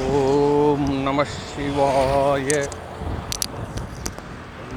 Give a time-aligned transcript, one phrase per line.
[0.00, 2.68] ஓம் நம சிவாய.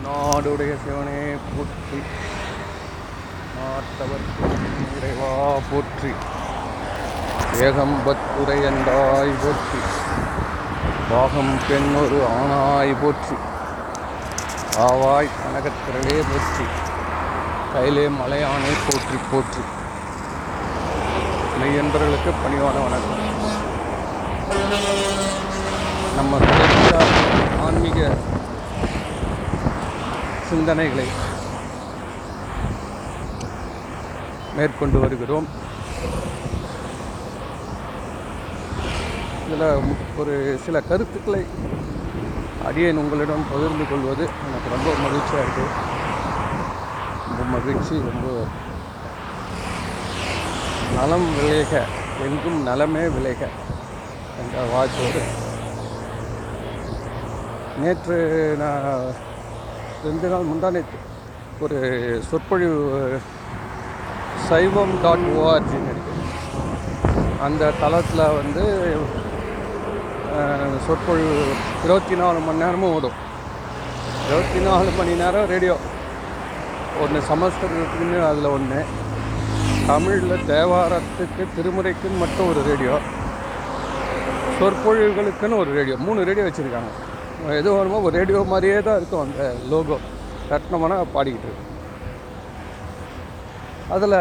[0.04, 2.02] நாடுடைய சிவனே போற்றி.
[3.56, 4.26] நாட்டவர்
[4.98, 6.12] இறைவா போற்றி.
[7.54, 9.80] ஏகம்பத்துரையந்தாய் போற்றி.
[11.10, 13.36] பாகம் பெண்ணொரு ஆணாய் போற்றி.
[14.78, 16.66] ஆவாய் கனகத்திரளே போற்றி.
[17.74, 19.62] கையிலே மலையானை போற்றி போற்றி.
[21.62, 23.29] மெய்யன்பர்களுக்கு பணிவான வணக்கம்.
[26.20, 26.38] நம்ம
[27.66, 28.00] ஆன்மீக
[30.50, 31.06] சிந்தனைகளை
[34.58, 35.48] மேற்கொண்டு வருகிறோம்.
[39.46, 39.66] இதில்
[40.22, 40.34] ஒரு
[40.66, 41.42] சில கருத்துக்களை
[42.70, 45.76] அடியேன் உங்களிடம் பகிர்ந்து கொள்வது எனக்கு ரொம்ப மகிழ்ச்சியாக இருக்குது
[47.28, 48.28] ரொம்ப மகிழ்ச்சி ரொம்ப
[50.98, 51.74] நலம் விளைக
[52.28, 53.42] எங்கும் நலமே விளைக
[54.42, 55.22] என்ற வாழ்த்தோடு
[57.82, 58.18] நேற்று
[58.62, 58.86] நான்
[60.06, 60.98] ரெண்டு நாள் முந்தானேற்று
[61.66, 61.78] ஒரு
[62.30, 62.80] சொற்பொழிவு
[64.48, 65.94] சைவம் டாட் ஓஆர்ஜின்னு
[67.46, 68.64] அந்த தளத்தில் வந்து
[70.86, 71.36] சொற்பொழிவு
[71.84, 73.18] இருபத்தி நாலு மணி நேரமும் ஓடும்.
[74.28, 75.76] இருபத்தி நாலு மணி நேரம் ரேடியோ.
[77.04, 78.80] ஒன்று சமஸ்கிருதத்துக்குன்னு அதில் ஒன்று
[79.90, 82.96] தமிழில் தேவாரத்துக்கு திருமுறைக்குன்னு மட்டும் ஒரு ரேடியோ.
[84.60, 85.98] சொற்பொழிவுகளுக்குன்னு ஒரு ரேடியோ.
[86.08, 86.92] மூணு ரேடியோ வச்சுருக்காங்க.
[87.48, 89.98] எது வருமோ ஒரு ரேடியோ மாதிரியே தான் இருக்கும் அந்த லோகோ.
[90.52, 91.68] ரத்னமான பாடிக்கிட்டு இருக்கு.
[93.96, 94.18] அதில்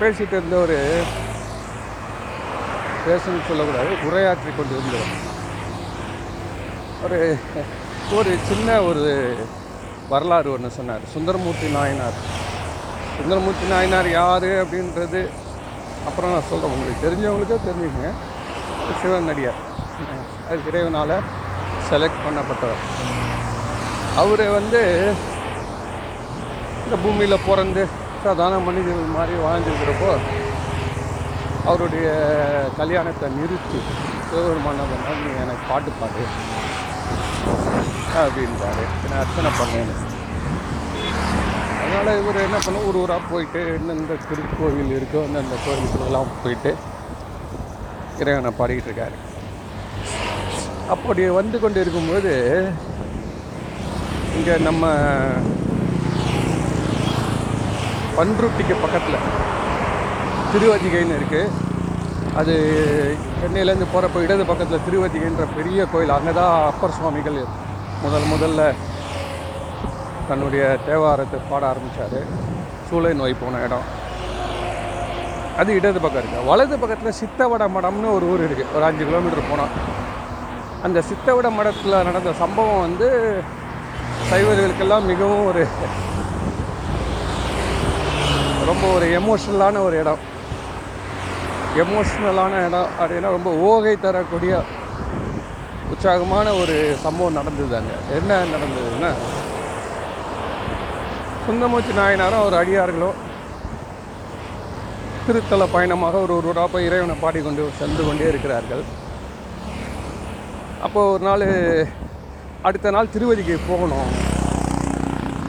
[0.00, 0.76] பேசிகிட்டு இருந்தவர்
[3.06, 5.12] பேசுன்னு சொல்லக்கூடாது உரையாற்றி கொண்டு இருந்தவர்.
[7.04, 7.18] ஒரு
[8.18, 9.04] ஒரு சின்ன ஒரு
[10.08, 11.04] வரலாறு ஒன்று சொன்னார்.
[11.14, 12.18] சுந்தரமூர்த்தி நாயனார்.
[13.16, 15.20] சுந்தரமூர்த்தி நாயனார் யார் அப்படின்றது
[16.08, 18.12] அப்புறம் நான் சொல்கிறேன் உங்களுக்கு தெரிஞ்சவங்களுக்கே தெரிஞ்சுக்கங்க.
[19.02, 19.60] சிவன் நடிகார்
[20.54, 21.14] இறைவனால்
[21.88, 22.82] செலக்ட் பண்ணப்பட்டவர்.
[24.22, 24.80] அவர் வந்து
[26.84, 27.82] இந்த பூமியில் பிறந்து
[28.24, 30.10] சாதாரண மனிதர்கள் மாதிரி வாழ்ந்துருக்கிறப்போ
[31.70, 32.08] அவருடைய
[32.80, 33.78] கல்யாணத்தை நிறுத்தி
[34.28, 34.86] சிவபெருமான
[35.22, 36.24] நீ எனக்கு பாட்டு பாடு
[38.24, 38.84] அப்படின்றாரு.
[39.08, 39.96] நான் அர்ச்சனை பண்ணேன்னு.
[41.82, 46.72] அதனால் இவர் என்ன பண்ண ஒரு ஊராக போயிட்டு எந்தெந்த திருக்கோவில் இருக்கோ அந்தந்த கோவிலுக்கெல்லாம் போயிட்டு
[48.22, 49.16] இறைவனை பாடிக்கிட்டு இருக்காரு.
[50.90, 52.32] அப்படி வந்து கொண்டு இருக்கும்போது
[54.36, 54.84] இங்கே நம்ம
[58.16, 59.20] பன்ருட்டிக்கு பக்கத்தில்
[60.52, 61.68] திருவதிகைன்னு இருக்குது
[62.40, 62.54] அது
[63.40, 67.38] சென்னையிலேருந்து போகிறப்ப இடது பக்கத்தில் திருவதிகைன்ற பெரிய கோயில் அங்கே தான் அப்பர் சுவாமிகள்
[68.02, 68.60] முதல் முதல்ல
[70.28, 72.18] தன்னுடைய தேவாரத்தை பாட ஆரம்பித்தார்
[72.88, 73.86] சூளை நோய் போன இடம்.
[75.58, 79.72] அது இடது பக்கம் இருக்குது வலது பக்கத்தில் சித்தவட மடம்னு ஒரு ஊர் இருக்குது ஒரு அஞ்சு கிலோமீட்டர் போனால்
[80.82, 83.08] அந்த சித்தவிட மடத்தில் நடந்த சம்பவம் வந்து
[84.30, 85.62] சைவர்களுக்கெல்லாம் மிகவும் ஒரு
[88.68, 90.20] ரொம்ப ஒரு எமோஷ்னலான ஒரு இடம்.
[91.82, 94.52] எமோஷ்னலான இடம் அப்படின்னா ரொம்ப ஓகை தரக்கூடிய
[95.90, 97.96] உற்சாகமான ஒரு சம்பவம் நடந்தது அங்கே.
[98.18, 99.10] என்ன நடந்ததுன்னா
[101.44, 103.18] சுந்தமூச்சி நாயனாரும் அவர் அடியார்களும்
[105.26, 108.84] திருத்தல பயணமாக ஒரு ஒரு போய் இறைவனை பாடிக்கொண்டு சென்று கொண்டே இருக்கிறார்கள்.
[110.84, 111.44] அப்போது ஒரு நாள்
[112.68, 114.10] அடுத்த நாள் திருவதிகை போகணும்.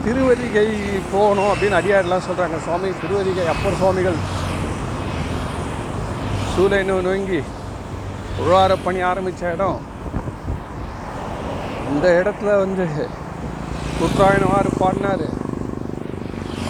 [0.04, 0.66] திருவதிகை
[1.12, 4.18] போகணும் அப்படின்னு அடியாரெலாம் சொல்கிறாங்க சுவாமி திருவதிகை அப்பர் சுவாமிகள்.
[6.54, 7.40] சூளைன்னு நோங்கி
[8.40, 9.80] உழவார பணி ஆரம்பித்த இடம்.
[11.92, 12.86] இந்த இடத்துல வந்து
[13.98, 15.26] குற்றாயனவாறு பாடினார்.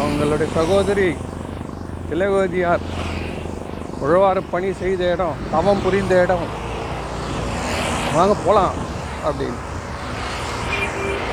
[0.00, 1.08] அவங்களுடைய சகோதரி
[2.10, 2.84] திலகவதியார்
[4.04, 6.46] உழவார பணி செய்த இடம் தவம் புரிந்த இடம்.
[8.16, 8.74] வாங்க போகலாம்
[9.28, 9.60] அப்படின்னு.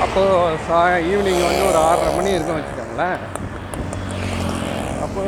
[0.03, 0.79] அப்போது சா
[1.11, 3.17] ஈவினிங் வந்து ஒரு ஆறரை மணி இருக்கும் வச்சுக்கோங்களேன்.
[5.05, 5.21] அப்போ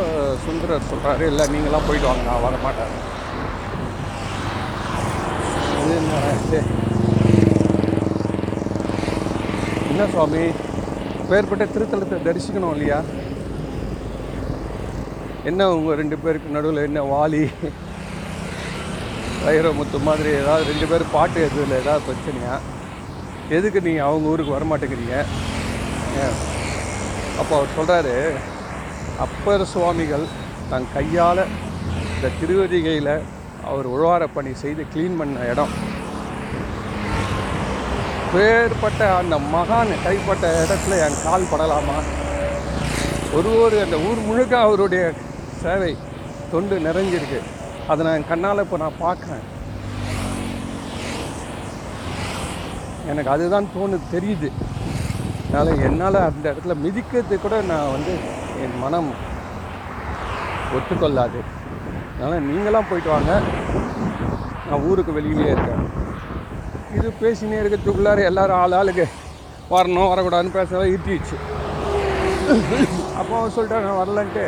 [0.45, 2.93] சுந்தரர் சொல்கிறாரு இல்லை நீங்களாம் போயிட்டு வாங்க நான் வர மாட்டேன்.
[5.81, 6.63] இது என்ன
[9.91, 10.43] என்ன சுவாமி?
[11.29, 12.99] பேர்பட்ட திருத்தலத்தை தரிசிக்கணும் இல்லையா?
[15.49, 17.43] என்ன உங்கள் ரெண்டு பேருக்கு நடுவில் என்ன வாலி?
[19.45, 22.55] வைரமுத்து மாதிரி ஏதாவது ரெண்டு பேர் பாட்டு எதுவும் ஏதாவது பிரச்சனையா?
[23.57, 25.15] எதுக்கு நீங்கள் அவங்க ஊருக்கு வர மாட்டேங்கிறீங்க
[26.23, 26.37] ஏன்?
[27.39, 28.15] அப்போ அவர் சொல்கிறாரு
[29.25, 30.25] அப்பர் சுவாமிகள்
[30.71, 31.43] தன் கையால்
[32.15, 33.13] இந்த திருவதிகையில்
[33.69, 35.73] அவர் உழவார பணி செய்து க்ளீன் பண்ண இடம்.
[38.33, 41.97] வேறுபட்ட அந்த மகான் கைப்பட்ட இடத்துல என் கால் படலாமா?
[43.37, 45.03] ஒரு ஒரு அந்த ஊர் முழுக்க அவருடைய
[45.63, 45.91] சேவை
[46.51, 47.41] தொண்டு நிறைஞ்சிருக்கு.
[47.89, 49.45] அதை நான் கண்ணால் இப்போ நான் பார்க்குறேன்.
[53.11, 54.49] எனக்கு அதுதான் தோணு தெரியுது.
[55.45, 58.13] அதனால் என்னால் அந்த இடத்துல மிதிக்கிறது கூட நான் வந்து
[58.63, 59.09] என் மனம்
[60.77, 61.39] ஒத்துக்கொள்ளாது.
[62.19, 63.31] அதனால் நீங்களாம் போயிட்டு வாங்க.
[64.67, 65.83] நான் ஊருக்கு வெளியிலேயே இருக்கேன்.
[66.97, 69.07] இது பேசினே இருக்கிறதுக்குள்ளார எல்லோரும் ஆள் ஆளுக்கு
[69.75, 71.37] வரணும் வரக்கூடாதுன்னு பேசலாம் இருட்டிடுச்சு.
[73.19, 74.45] அப்போ அவன் சொல்லிட்டா நான் வரலன்ட்டு.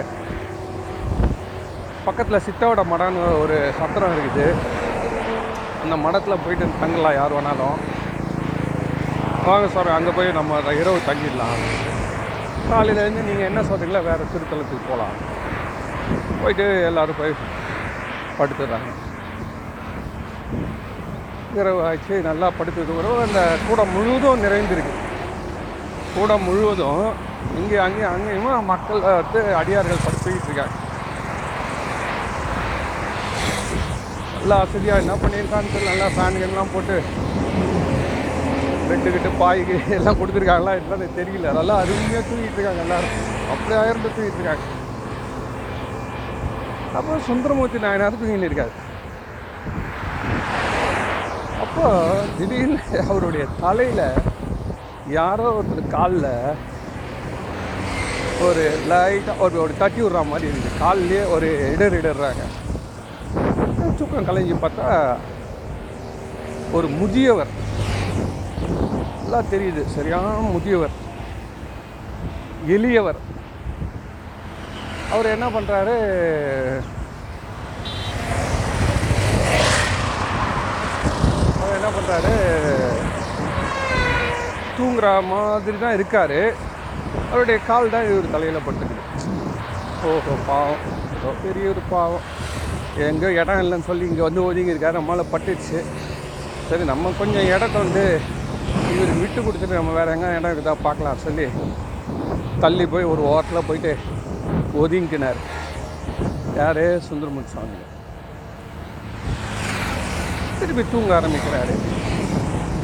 [2.08, 4.46] பக்கத்தில் சித்தோட மடம்னு ஒரு சத்திரம் இருக்குது.
[5.84, 7.78] அந்த மடத்தில் போயிட்டு தங்கலாம் யார் வேணாலும்.
[9.48, 11.56] வாங்க சார் அங்கே போய் நம்ம இரவு தங்கிடலாம்.
[12.72, 15.16] காலையிலேருந்து நீங்கள் என்ன சொல்கிறீங்களோ வேறு திருத்தலத்துக்கு போகலாம்
[16.42, 17.34] போயிட்டு எல்லோரும் போய்
[18.38, 18.92] படுத்துடுறாங்க
[21.60, 24.94] இரவு ஆச்சு நல்லா படுத்ததுக்கு பிறகு அந்த கூடம் முழுவதும் நிறைந்திருக்கு.
[26.16, 27.06] கூடம் முழுவதும்
[27.60, 30.76] இங்கே அங்கேயும் அங்கேயுமா மக்கள் வந்து அடியார்கள் படுத்துக்கிட்டு இருக்காங்க.
[34.44, 35.92] நல்லா வசதியாக என்ன பண்ணியிருக்கான்னு தெரியல.
[35.92, 36.95] நல்லா ஃபேன்கள்லாம் போட்டு
[38.88, 41.45] பெட்டு கிட்டு பாய்க்கு எல்லாம் கொடுத்துருக்காங்களா என்னன்னு தெரியல.
[41.51, 43.13] அதெல்லாம் அருமையாக தூங்கிட்டு இருக்காங்க எல்லாரும்.
[43.54, 44.66] அப்படி ஆயிரம் தூங்கிட்டு இருக்காங்க.
[46.98, 48.74] அப்போ சுந்தரமூர்த்தி நாயனார் தூங்கின்னு இருக்காரு.
[51.66, 51.86] அப்போ
[52.39, 54.06] திடீர்னு அவருடைய தலையில்
[55.19, 56.30] யாரோ ஒருத்தர் காலில்
[58.50, 62.44] ஒரு லைட்டாக ஒரு ஒரு தட்டி விடுற மாதிரி இருக்குது கால்லேயே ஒரு இடர் இடர்றாங்க.
[63.98, 64.88] தூக்கம் கலைஞ்சு பார்த்தா
[66.78, 67.51] ஒரு முதியவர்.
[69.22, 70.95] நல்லா தெரியுது சரியான முதியவர்.
[72.75, 73.19] எளியவர்.
[75.13, 75.95] அவர் என்ன பண்ணுறாரு
[81.60, 82.34] அவர் என்ன பண்ணுறாரு
[84.78, 86.39] தூங்குற மாதிரி தான் இருக்கார்.
[87.31, 89.01] அவருடைய கால் தான் இவர் தலையில் பட்டுக்குது.
[90.12, 90.84] ஓஹோ பாவம்.
[91.18, 92.25] ஏதோ பெரிய ஒரு பாவம்.
[93.01, 95.78] எங்கே இடம் இல்லைன்னு சொல்லி இங்கே வந்து ஒதுங்கி இருக்காரு நம்மளால் பட்டுச்சு
[96.69, 98.04] சரி நம்ம கொஞ்சம் இடத்த வந்து
[98.94, 101.48] இவர் விட்டு கொடுத்துட்டு நம்ம வேறு எங்கே இடம் இருக்குதா பார்க்கலாம் சொல்லி
[102.62, 103.94] தள்ளி போய் ஒரு ஓரத்தில் போயிட்டு
[104.81, 105.40] ஒதுங்கினார்
[106.57, 106.81] யார்?
[107.07, 107.78] சுந்தரமன் சுவாமி.
[110.60, 111.74] திருப்பி தூங்க ஆரம்பிக்கிறாரு.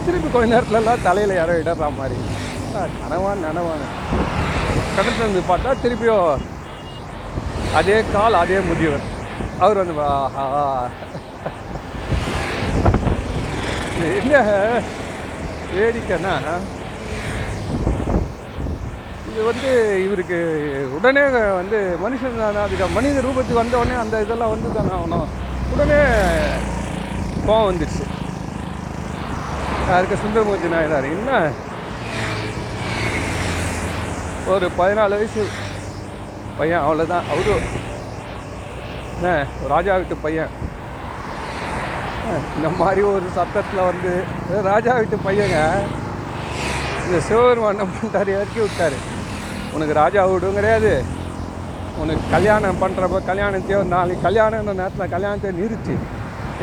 [0.05, 2.17] திருப்பி கொஞ்ச நேரத்துலலாம் தலையில் யாரோ இடற மாதிரி.
[3.01, 3.85] கனவான் நனவான்
[4.95, 6.43] கடத்துல இருந்து பார்த்தா திருப்பியும்
[7.79, 9.05] அதே கால் அதே முதியவர்.
[9.59, 10.63] அவர் வந்து ஆஹா.
[14.19, 14.35] என்ன?
[15.73, 16.33] வேடிக்கைன்னா
[19.29, 19.71] இது வந்து
[20.05, 20.37] இவருக்கு
[20.97, 21.23] உடனே
[21.59, 22.59] வந்து மனுஷன் தானே?
[22.65, 25.27] அதுக்கு மனித ரூபத்துக்கு வந்த உடனே அந்த இதெல்லாம் வந்து தானே ஆகணும்?
[25.73, 25.99] உடனே
[27.47, 28.05] கோவம் வந்துடுச்சு
[29.89, 30.21] யாருக்கு?
[30.23, 31.07] சுந்தரமூர்த்தி நாயனார்.
[31.13, 31.31] என்ன?
[34.53, 35.43] ஒரு பதினாலு வயசு
[36.57, 37.67] பையன் அவ்வளோதான் அவரும்
[39.19, 39.31] என்ன
[39.71, 40.51] ராஜா வீட்டு பையன்.
[42.57, 44.11] இந்த மாதிரி ஒரு சத்தத்தில் வந்து
[44.67, 45.57] ராஜா வீட்டு பையங்க
[47.05, 48.97] இந்த சிவபெருமான் என்ன பண்ணிட்டாரு இறக்கி விட்டாரு.
[49.75, 50.93] உனக்கு ராஜா வீடும் கிடையாது.
[52.03, 55.95] உனக்கு கல்யாணம் பண்ணுறப்ப கல்யாணத்தையோ நாளைக்கு கல்யாணம்ன்ற நேரத்தில் கல்யாணத்தை நிறுத்தி.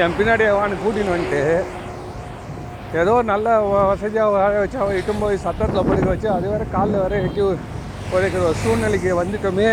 [0.02, 1.42] என் பின்னாடியே வான்னு கூட்டின்னு வந்துட்டு
[3.02, 3.58] ஏதோ நல்ல
[3.92, 7.42] வசதியாக வாழ வச்சு அவன் இட்டும் போய் சத்தத்தில் படுக்க வச்சு அது வேற காலில் வேற எட்டி
[8.14, 9.70] உழைக்கிற ஒரு சூழ்நிலைக்கு வந்துட்டோமே.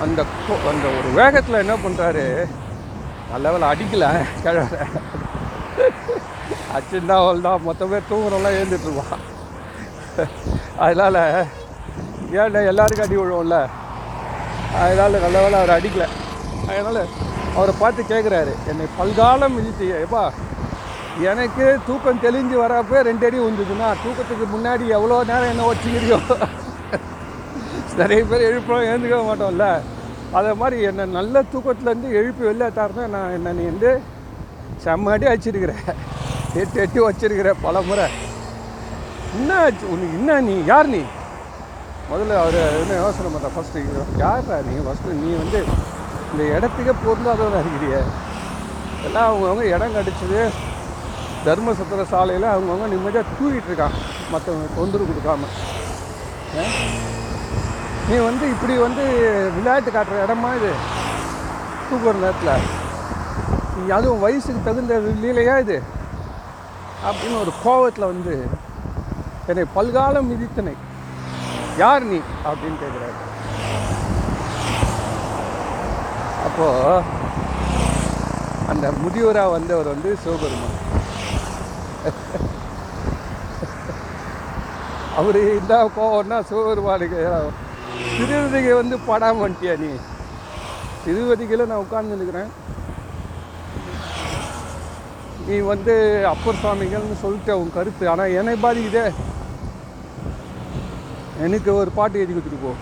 [0.00, 2.48] அந்த கோ- அந்த ஒரு வேகத்தில் என்ன பண்ணுறாரு
[3.30, 4.06] நல்ல அடிக்கல
[4.42, 4.78] கிழவர.
[6.74, 9.22] அச்சுன்னா அவள் தான் மொத்த பேர் தூங்குறவங்களாம் எழுந்துட்டுருவான்
[10.76, 11.20] அதனால்
[12.32, 13.68] ஏன்டா எல்லாருக்கும் அடி விழுவோம்ல?
[14.78, 16.08] அதனால் நல்ல வேளை அவர் அடிக்கலை.
[16.68, 17.08] அதனால்
[17.56, 20.06] அவரை பார்த்து கேட்குறாரு என்னை பல்காலம் மிதித்து
[21.22, 26.18] எனக்கு தூக்கம் தெளிஞ்சு வரப்போ ரெண்டு அடி உந்துதுன்னா தூக்கத்துக்கு முன்னாடி எவ்வளோ நேரம் என்ன வச்சுக்கிறியோ
[27.96, 29.80] நிறைய பேர் எழுப்புறோம் எழுந்துக்க மாட்டோம்ல.
[30.32, 34.00] அதே மாதிரி என்னை நல்ல தூக்கத்துலேருந்து எழுப்பி வெளில நான் என்ன நீ வந்து
[34.84, 35.94] செம்ம அடி அடிச்சிருக்கிறேன்
[36.54, 38.04] எட்டு எட்டி வச்சிருக்கிற பல முறை.
[39.34, 39.88] என்ன ஆச்சு?
[39.88, 40.64] உனக்கு என்ன நீ?
[40.64, 40.98] யார் நீ?
[42.10, 44.76] முதல்ல அவர் என்ன யோசனை பண்ணுற ஃபஸ்ட்டு யாரா நீ?
[44.76, 45.64] ஃபஸ்ட்டு நீ வந்து
[46.32, 48.02] இந்த இடத்துக்கே பொருளாதாரம் இருக்கிறிய.
[49.04, 50.48] எல்லாம் அவங்கவுங்க இடம் கிடச்சிது.
[51.44, 53.96] தர்மசத்திர சாலையில் அவங்கவுங்க நிம்மதியாக தூங்கிட்டு இருக்கான்
[54.32, 55.44] மற்றவங்க தொந்தரவு கொடுக்காம.
[56.58, 57.11] ஆ?
[58.12, 59.04] நீ வந்து இப்படி வந்து
[59.54, 60.72] விளையாட்டு காட்டுற இடமா இது?
[61.90, 62.66] தூக்குற நேரத்தில்.
[63.76, 65.82] நீ அதுவும் வயசுக்கு தகுந்த லீலையா இது?
[67.04, 68.34] அப்படின்னு ஒரு கோவத்தில் வந்து
[69.46, 70.74] என்னை பல்காலம் மிதித்தனை.
[71.78, 72.20] யார் நீ?
[72.44, 73.18] அப்படின்னு கேட்குறாரு.
[76.44, 76.68] அப்போ
[78.68, 80.78] அந்த முதியோராக வந்தவர் வந்து சிவபெருமான்.
[85.16, 87.20] அவர் இந்த கோவம்னா சிவபெருமானுக்கு
[88.16, 89.90] திருவதிகை வந்து படாம வந்துட்டியா நீ?
[91.04, 92.50] திருவதிகையில் நான் உட்கார்ந்துருக்கிறேன்
[95.46, 95.94] நீ வந்து
[96.32, 98.04] அப்பர் சுவாமிகள்னு சொல்லிட்டு உன் கருத்து.
[98.12, 99.04] ஆனால் என்னை பாதிக்குதே
[101.46, 102.72] எனக்கு ஒரு பாட்டு எழுதி கொடுத்துட்டு போ.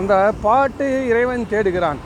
[0.00, 0.14] அந்த
[0.46, 2.00] பாட்டு இறைவன் தேடுகிறான்.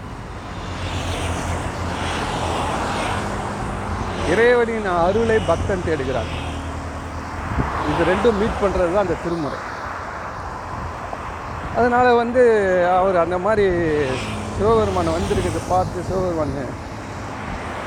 [4.33, 6.31] இறைவனின் அருளை பக்தன் தேடுகிறான்.
[7.91, 9.59] இது ரெண்டும் மீட் பண்ணுறது தான் அந்த திருமுறை.
[11.81, 12.43] அதனால் வந்து
[12.99, 13.65] அவர் அந்த மாதிரி
[14.57, 16.55] சிவபெருமானை வந்திருக்கிறத பார்த்து சிவபெருமான்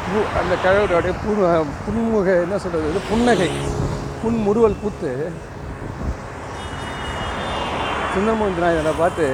[0.05, 1.41] பு- அந்த கிழவருடைய புன்
[1.85, 3.49] புன்முக என்ன சொல்கிறது புன்னகை.
[4.21, 5.11] புன்முறுவல் பூத்து
[8.13, 9.27] சுந்தரமூர்த்தி நாயனை பார்த்து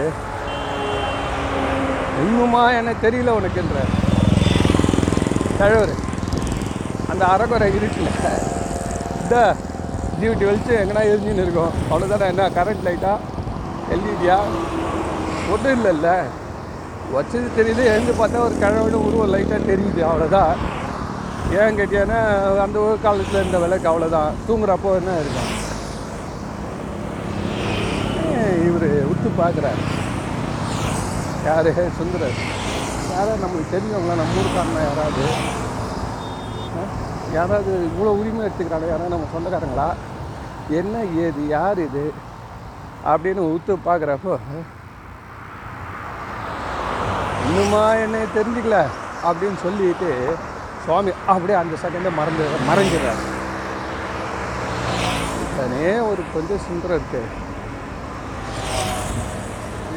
[2.20, 3.80] இன்னுமா என்ன தெரியல உனக்குன்ற.
[5.58, 5.94] கழவர்
[7.10, 8.12] அந்த அறகுறை இருட்டில்
[9.24, 9.36] இந்த
[10.20, 11.74] டியூட்டி வெளிச்சு எங்கன்னா எரிஞ்சுன்னு இருக்கும்.
[11.92, 13.18] அவ்வளோதானே என்ன கரண்ட் லைட்டாக
[13.94, 14.38] எல்இடியா?
[15.54, 16.10] ஒன்றும் இல்லைல்ல.
[17.14, 20.52] வச்சது தெரியுது எழுந்து பார்த்தா ஒரு கிழவனு உருவம் லைட்டாக தெரியுது அவ்வளோதான்
[21.60, 22.18] ஏன் கேட்டியானா
[22.64, 25.50] அந்த ஒரு காலத்தில் இருந்த விளக்கு அவ்வளோதான் தூங்குறப்போ என்ன இருக்கும்?
[28.68, 29.82] இவர் விட்டு பார்க்குறாரு.
[31.46, 31.72] யாரு?
[31.98, 32.40] சுந்தரர்.
[33.12, 34.20] யாராவது நம்மளுக்கு தெரிஞ்சவங்களா?
[34.22, 35.26] நம்ம ஊருக்காரனா யாராவது?
[37.34, 39.90] யாராவது இவ்வளோ உரிமை எடுத்துக்கிறாங்க யாராவது நம்ம சொந்தக்காரங்களா?
[40.82, 41.48] என்ன ஏது?
[41.48, 42.04] யார் இது?
[43.06, 44.38] அப்படின்னு உத்து பார்க்குறப்போ
[47.48, 48.86] இன்னுமா என்னை தெரிஞ்சுக்கல
[49.24, 50.36] அப்படின்னு சொல்லிட்டு
[50.86, 53.38] சுவாமி அப்படியே அந்த செகண்டே மறந்து மறைஞ்சிடுறாரு.
[55.44, 57.24] இத்தனே ஒரு கொஞ்சம் சுந்தரம் இருக்கு.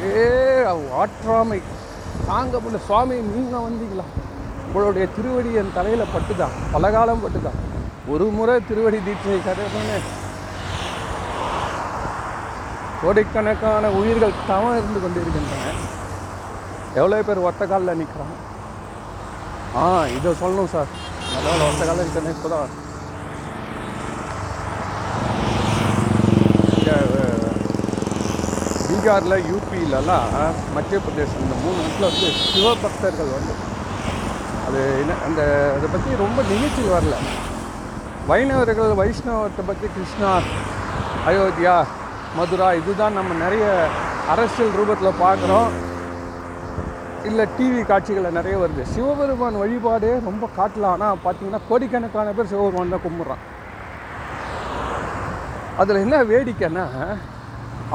[0.03, 0.63] ஏ
[1.03, 1.61] ஆற்றாமை.
[2.27, 2.85] தாங்க முடியல.
[2.85, 4.03] சுவாமி நீங்கள் வந்தீங்களா?
[4.67, 7.59] உங்களுடைய திருவடி என் தலையில் பட்டுதான் பல காலம் பட்டுதான்
[8.07, 10.22] ஒரு முறை திருவடி தீட்சை கதைன்னு
[13.03, 15.71] கோடிக்கணக்கான உயிர்கள் தவம் இருந்து கொண்டிருக்கின்றன.
[16.99, 18.39] எவ்வளோ பேர் ஒத்த காலில் நிற்கிறான்
[19.81, 19.83] ஆ
[20.17, 20.91] இதை சொல்லணும் சார்.
[21.35, 22.81] அதனால் ஒத்த காலில் நிற்கிறேன் இப்போ தான்
[28.87, 30.27] பீகாரில் யூபியிலலாம்
[30.75, 33.53] மத்திய பிரதேசம் இந்த மூணு இடத்துல வந்து சிவபக்தர்கள் வந்து.
[34.67, 35.41] அது என்ன அந்த
[35.75, 37.15] அதை பற்றி ரொம்ப நிகழ்ச்சி வரல.
[38.29, 40.31] வைணவர்கள் வைஷ்ணவத்தை பற்றி கிருஷ்ணா
[41.31, 41.75] அயோத்தியா
[42.37, 43.65] மதுரா இதுதான் நம்ம நிறைய
[44.33, 45.71] அரசியல் ரூபத்தில் பார்க்குறோம்.
[47.29, 48.83] இல்லை டிவி காட்சிகளில் நிறைய வருது.
[48.93, 50.87] சிவபெருமான் வழிபாடு ரொம்ப காட்டல.
[50.93, 53.43] ஆனால் பார்த்தீங்கன்னா கோடிக்கணக்கான பேர் சிவபெருமான் தான் கும்பிட்றான்.
[55.81, 56.85] அதில் என்ன வேடிக்கைன்னா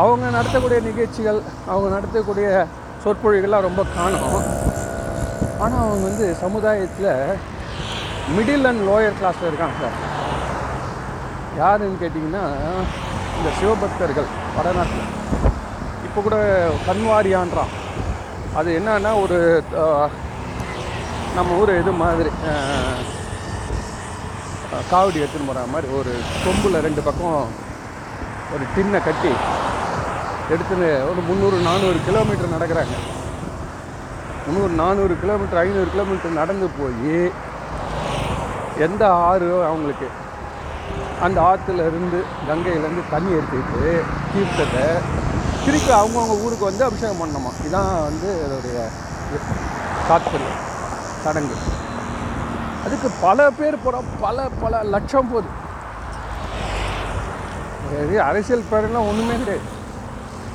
[0.03, 1.41] அவங்க நடத்தக்கூடிய நிகழ்ச்சிகள்
[1.73, 2.49] அவங்க நடத்தக்கூடிய
[3.05, 4.47] சொற்பொழிகள்லாம் ரொம்ப காணும்.
[5.65, 7.13] ஆனால் அவங்க வந்து சமுதாயத்தில்
[8.37, 9.99] மிடில் அண்ட் லோயர் கிளாஸில் இருக்காங்க சார்.
[11.61, 12.45] யாருன்னு கேட்டிங்கன்னா
[13.39, 15.09] இந்த சிவபக்தர்கள் வடநாட்டில்.
[16.07, 16.37] இப்போ கூட
[16.89, 17.73] கண்வாரியான்றான்
[18.59, 19.39] அது என்னன்னா ஒரு
[21.37, 22.31] நம்ம ஊர் இது மாதிரி
[24.93, 26.13] காவடி எடுத்துன்னு போகிற மாதிரி ஒரு
[26.45, 27.37] கொம்பில் ரெண்டு பக்கம்
[28.55, 29.33] ஒரு டின்னை கட்டி
[30.55, 32.95] எடுத்துன்னு ஒரு முந்நூறு நானூறு கிலோமீட்டர் நடக்கிறாங்க.
[34.47, 37.17] முந்நூறு நானூறு கிலோமீட்டர் ஐநூறு கிலோமீட்டர் நடந்து போய்
[38.87, 40.09] எந்த ஆறு அவங்களுக்கு
[41.27, 43.93] அந்த ஆற்றுல இருந்து கங்கையிலேருந்து தண்ணி எடுத்துக்கிட்டு
[44.33, 44.85] தீர்த்தத்தை
[45.65, 47.51] திருப்பி அவங்கவுங்க ஊருக்கு வந்து அபிஷேகம் பண்ணணுமா?
[47.67, 48.79] இதான் வந்து அதோடைய
[50.09, 50.59] தாற்பயம்
[51.23, 51.57] சடங்கு.
[52.85, 55.49] அதுக்கு பல பேர் போகிற பல பல லட்சம் போகுது
[58.29, 59.67] அரசியல் பேரெல்லாம் ஒன்றுமே கிடையாது.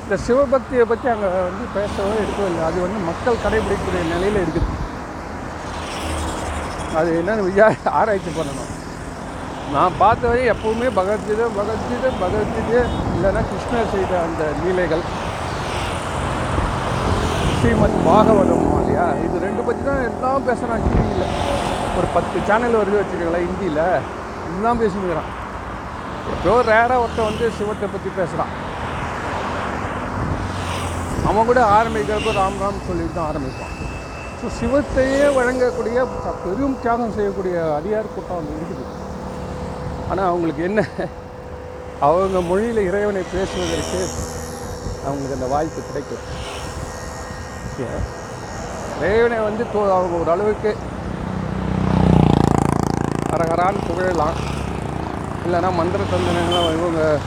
[0.02, 2.62] இந்த சிவபக்தியை பற்றி அங்கே வந்து பேசவோ எடுக்கவே இல்லை.
[2.70, 4.70] அது வந்து மக்கள் கடைபிடிக்கக்கூடிய நிலையில் இருக்குது.
[7.00, 7.44] அது என்னென்னு
[8.00, 8.72] ஆராய்ச்சி பண்ணணும்.
[9.72, 12.80] நான் பார்த்த வரை எப்பவுமே பகவத்கீதை பகவத்கீதை பகவத்கீதை
[13.14, 15.04] இல்லைன்னா கிருஷ்ணர் செய்த அந்த லீலைகள்.
[17.58, 19.06] ஸ்ரீமத் பாகவதம் இல்லையா?
[19.26, 21.26] இது ரெண்டு பற்றி தான் எல்லாம் பேசுகிறான் டிவியில்
[21.98, 23.82] ஒரு பத்து சேனல் வருது வச்சுக்கோங்களேன் ஹிந்தியில்.
[24.48, 25.30] இதுதான் பேசினுக்கிறான்.
[26.34, 28.52] எப்போ ரேராக ஒருத்தன் வந்து சிவத்தை பற்றி பேசுகிறான்
[31.28, 33.72] அவன் கூட ஆரம்பிக்கிறப்ப ராம் ராம் சொல்லிட்டு தான் ஆரம்பிப்பான்.
[34.40, 35.98] ஸோ சிவத்தையே வழங்கக்கூடிய
[36.44, 38.84] பெரும் தியாகம் செய்யக்கூடிய அடியார் கூட்டம் வந்து இருக்குது.
[40.10, 40.86] ஆனால் அவங்களுக்கு என்ன?
[42.00, 44.08] அவங்க மொழியில் இறைவனை பேசுவதற்கு
[45.04, 46.42] அவங்களுக்கு அந்த வாய்ப்பு கிடைக்கும்.
[49.00, 50.76] இறைவனை வந்து தோ- அவங்க ஓரளவுக்கு
[53.32, 54.52] அரகரான்னு புகழலாம்.
[55.46, 57.18] இல்லைன்னா மந்திர தந்தனங்களாம் இவங்க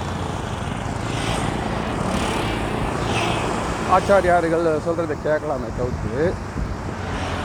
[3.97, 6.33] ஆச்சாரியார்கள் சொல்கிறத கேட்கலாமே தவிர்த்து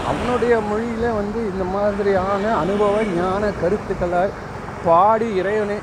[0.07, 4.29] அவனுடைய மொழியில் வந்து இந்த மாதிரியான அனுபவ ஞான கருத்துக்களை
[4.87, 5.79] பாடி இறைவனை.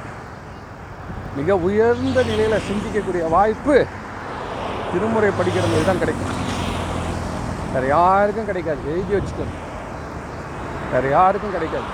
[1.38, 3.76] மிக உயர்ந்த நிலையில் சிந்திக்கக்கூடிய வாய்ப்பு
[4.92, 6.36] திருமுறை படிக்கிறவங்களுக்கு தான் கிடைக்கும்.
[7.74, 8.82] வேறு யாருக்கும் கிடைக்காது.
[8.94, 9.60] எழுதி வச்சுக்கணும்
[10.94, 11.90] வேறு யாருக்கும் கிடைக்காது.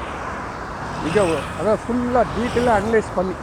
[1.06, 1.24] மிக
[1.60, 3.36] அதாவது ஃபுல்லாக டீட்டெயிலாக அனலைஸ் பண்ணி.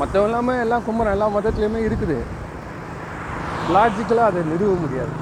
[0.00, 2.18] மற்றவங்க எல்லாமே எல்லாம் கும்பரம் எல்லா மதத்துலேயுமே இருக்குது.
[3.74, 5.14] லாஜிக்கலாக அதை நிறுவ முடியாது.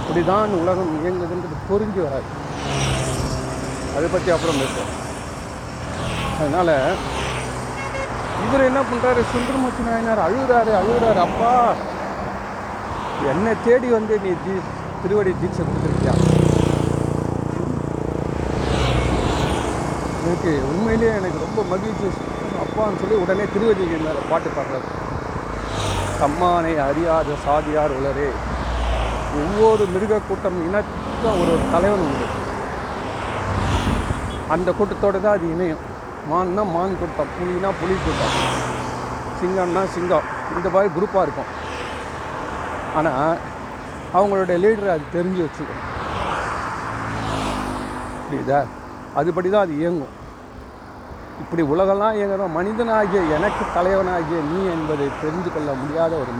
[0.00, 2.28] இப்படி தான் உலகம் இயங்குதுன்றது புரிஞ்சு வராது.
[3.96, 4.92] அதை பற்றி அப்புறம் பேசுவோம்.
[6.42, 6.76] அதனால்
[8.44, 11.20] இவர் என்ன பண்ணுறாரு சுந்தரமூர்த்தி நாயனார் அழுகுறாரு அழுகுறாரு.
[11.26, 11.52] அப்பா
[13.32, 14.54] என்னை தேடி வந்து நீ தீ
[15.02, 16.14] திருவடி தீட்சை கொடுத்துருக்கியா?
[20.22, 22.08] எனக்கு உண்மையிலேயே எனக்கு ரொம்ப மகிழ்ச்சி.
[22.64, 24.88] அப்பான்னு சொல்லி உடனே திருவதிகள் மேலே பாட்டு பாடுறாரு.
[26.20, 28.28] சம்மானை அறியாத சாதியார் உலரே
[29.40, 32.26] ஒவ்வொரு மிருக கூட்டம் இனத்துக்கும் ஒரு ஒரு தலைவன் உண்டு.
[34.54, 35.82] அந்த கூட்டத்தோடு தான் அது இணையும்.
[36.30, 38.34] மான்னா மான் கூட்டம் புலினா புலி கூட்டம்.
[39.38, 40.26] சிங்கம்னா சிங்கம்.
[40.56, 41.50] இந்த மாதிரி குரூப்பாக இருக்கும்.
[42.98, 43.38] ஆனால்
[44.18, 45.88] அவங்களுடைய லீடர் அது தெரிஞ்சு வச்சுக்கணும்
[48.26, 48.60] புரியுதா?
[49.20, 50.12] அதுபடி தான் அது இயங்கும்.
[51.42, 56.32] இப்படி உலகெல்லாம் இயங்குறோம் மனிதனாகிய எனக்கு தலைவனாகிய நீ என்பதை தெரிந்து கொள்ள முடியாத ஒரு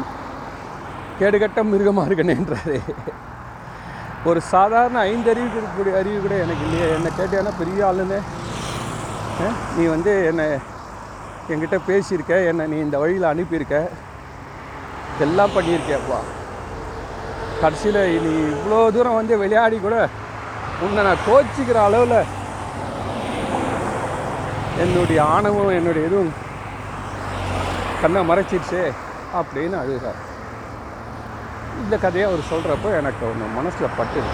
[1.20, 2.76] கேடுகட்ட மிருகமாக இருக்கணுன்றாரு
[4.30, 6.86] ஒரு சாதாரண ஐந்து அறிவு இருக்கக்கூடிய அறிவு கூட எனக்கு இல்லையே.
[6.96, 8.18] என்னை கேட்டேன்னா பெரிய ஆளுன்னு
[9.76, 10.46] நீ வந்து என்னை
[11.50, 13.76] என்கிட்ட பேசியிருக்க என்னை நீ இந்த வழியில் அனுப்பியிருக்க.
[15.14, 16.18] இதெல்லாம் பண்ணியிருக்கேப்பா
[17.62, 19.96] கடைசியில் நீ இவ்வளோ தூரம் வந்து விளையாடி கூட
[20.84, 22.16] உன்னை நான் கோச்சிக்கிற அளவில்
[24.82, 26.32] என்னுடைய ஆணவம் என்னுடைய இதுவும்
[28.02, 28.84] கண்ணை மறைச்சிடுச்சே
[29.40, 30.20] அப்படின்னு அழுகிறார்
[31.82, 34.30] இந்த கதையை அவர் சொல்கிறப்போ எனக்கு ஒன்று மனசில் பட்டுது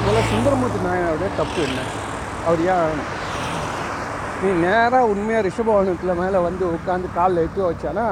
[0.00, 1.80] முதல்ல சுந்தரமூர்த்தி நாயனாருடைய தப்பு என்ன?
[2.46, 2.98] அவர் ஏன்
[4.40, 8.04] நீ நேராக உண்மையாக ரிஷபவனத்தில் மேலே வந்து உட்காந்து காலில் எட்டு வச்சானா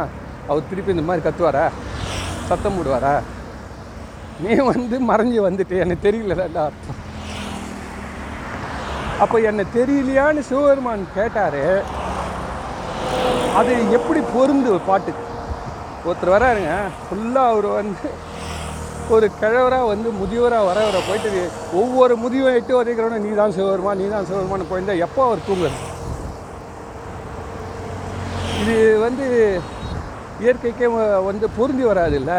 [0.50, 1.64] அவர் திருப்பி இந்த மாதிரி கத்துவாரா?
[2.48, 3.12] சத்தம் போடுவாரா?
[4.44, 7.00] நீ வந்து மறைஞ்சு வந்துட்டு எனக்கு தெரியலடா அர்த்தம்.
[9.24, 11.62] அப்போ என்னை தெரியலையான்னு சிவபெருமான் கேட்டார்.
[13.60, 15.26] அது எப்படி பொருந்து ஒரு பாட்டுக்கு
[16.08, 16.72] ஒருத்தர் வராருங்க
[17.04, 18.08] ஃபுல்லாக அவர் வந்து
[19.10, 24.26] ஒரு கிழவராக வந்து முதியவராக வரவரை போயிட்டு ஒவ்வொரு முதியவன் எட்டு வரைக்கிறவன நீ தான் சிவருமா நீ தான்
[24.26, 25.92] சிவபெருமான்னு போயிருந்தா எப்போ அவர் தூங்குறது
[28.60, 29.26] இது வந்து
[30.40, 30.86] இயற்கைக்கே
[31.24, 32.38] வந்து பொருந்தி வராது இல்லை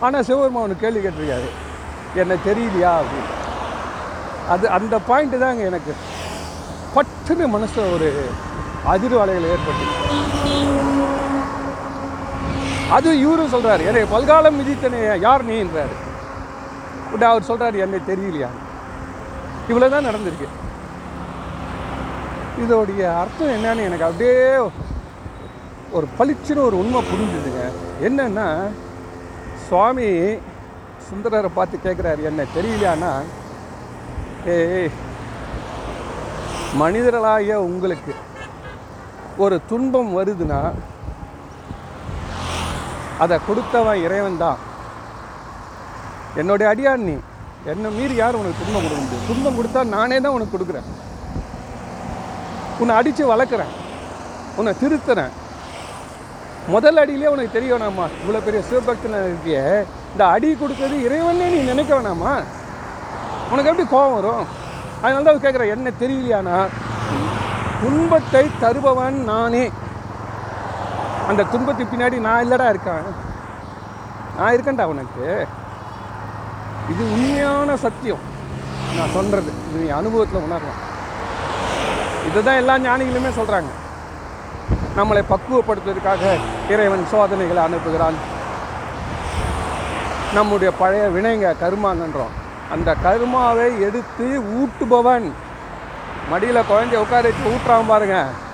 [0.00, 1.48] ஆனால் ஒன்று கேள்வி கேட்டிருக்காரு.
[2.14, 3.34] என்ன தெரியலையா அப்படின்னு.
[4.48, 5.94] அது அந்த பாயிண்ட்டு தாங்க எனக்கு.
[6.94, 8.30] பட்டுன்னு மனசில் ஒரு
[8.86, 9.86] அதிர்வலைகள் ஏற்பட்டு
[12.96, 15.94] அது இவரும் சொல்கிறார் என்னை பல்காலம் மிதித்தனே யார் நீன்றாரு
[17.12, 18.48] உடனே அவர் சொல்கிறார் என்னை தெரியலையா?
[19.70, 20.48] இவ்வளோ தான் நடந்திருக்கு.
[22.62, 24.36] இதோடைய அர்த்தம் என்னன்னு எனக்கு அப்படியே
[25.96, 27.62] ஒரு பளிச்சுன்னு ஒரு உண்மை புரிஞ்சுதுங்க.
[28.08, 28.46] என்னன்னா
[29.66, 30.08] சுவாமி
[31.08, 33.12] சுந்தரரை பார்த்து கேட்குறாரு என்ன தெரியலையானா
[34.54, 34.90] ஏய்
[36.82, 38.14] மனிதர்களாகிய உங்களுக்கு
[39.44, 40.60] ஒரு துன்பம் வருதுன்னா
[43.18, 44.58] அதை கொடுத்தவன் இறைவன் தான்
[46.40, 47.16] என்னுடைய அடியான் நீ.
[47.70, 49.26] என்னை மீறி யார் உனக்கு துன்பம் கொடுக்க முடியும்?
[49.28, 50.88] துன்பம் கொடுத்தா நானே தான் உனக்கு கொடுக்குறேன்.
[52.80, 53.72] உன்னை அடித்து வளர்க்குறேன்.
[54.56, 55.32] உன்னை திருத்துறேன்.
[56.74, 58.06] முதல் அடியிலே உனக்கு தெரிய வேணாமா?
[58.20, 59.58] இவ்வளோ பெரிய சிவபக்தன இருக்கிய.
[60.12, 62.32] இந்த அடி கொடுக்கறது இறைவனே நீ நினைக்க வேணாமா?
[63.50, 64.46] உனக்கு எப்படி கோபம் வரும்?
[65.02, 66.58] அதனால தான் கேட்குறேன் என்ன தெரியலையானா?
[67.82, 69.64] துன்பத்தை தருபவன் நானே.
[71.28, 73.08] அந்த துன்பத்துக்கு பின்னாடி நான் இல்லடா இருக்கேன்.
[74.38, 75.46] நான் இருக்கேன்டா உனக்கு.
[76.90, 78.24] இது உண்மையான சத்தியம்.
[78.96, 80.80] நான் சொல்கிறது இது நீ அனுபவத்தில் உணரலாம்.
[82.28, 83.70] இதுதான் எல்லா ஞானிகளுமே சொல்கிறாங்க
[84.96, 86.22] நம்மளை பக்குவப்படுத்துவதற்காக
[86.70, 88.18] இறைவன் சோதனைகளை அனுப்புகிறான்.
[90.34, 92.34] நம்முடைய பழைய வினைங்க கருமாங்கன்றோம்
[92.72, 94.26] அந்த கருமாவை எடுத்து
[94.58, 95.32] ஊட்டுபவன்.
[96.30, 98.46] மடியில் குழந்தைய உட்கார வச்சு ஊட்டுறான் பாருங்கள்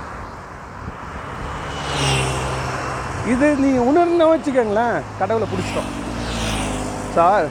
[3.32, 4.96] இது நீ உணர்ந்த வச்சுக்கோங்களேன்.
[5.18, 5.90] கடவுளை பிடிச்சிட்டோம்.
[7.14, 7.46] சார்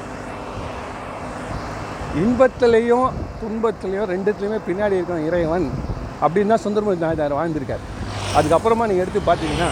[2.23, 3.07] இன்பத்திலையும்
[3.41, 5.65] துன்பத்திலையும் ரெண்டுத்துலையுமே பின்னாடி இருக்கான் இறைவன்
[6.23, 7.83] அப்படின்னு தான் சுந்தரமூர்த்தி நாயனார் வாழ்ந்திருக்கார்.
[8.37, 9.71] அதுக்கப்புறமா நீங்கள் எடுத்து பார்த்தீங்கன்னா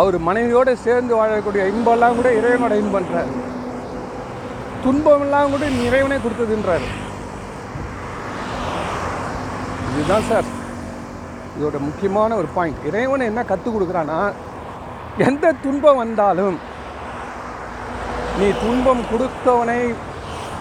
[0.00, 3.30] அவர் மனைவியோடு சேர்ந்து வாழக்கூடிய இன்பம்லாம் கூட இறைவனோட இன்பன்றார்.
[4.84, 6.86] துன்பமெல்லாம் கூட இறைவனே கொடுத்ததுன்றார்.
[9.92, 10.48] இதுதான் சார்
[11.58, 14.18] இதோட முக்கியமான ஒரு பாயிண்ட் இறைவனை என்ன கற்றுக் கொடுக்குறான்னா
[15.18, 16.58] எந்த துன்பம் வந்தாலும்
[18.38, 19.94] நீ துன்பம் கொடுத்தவனை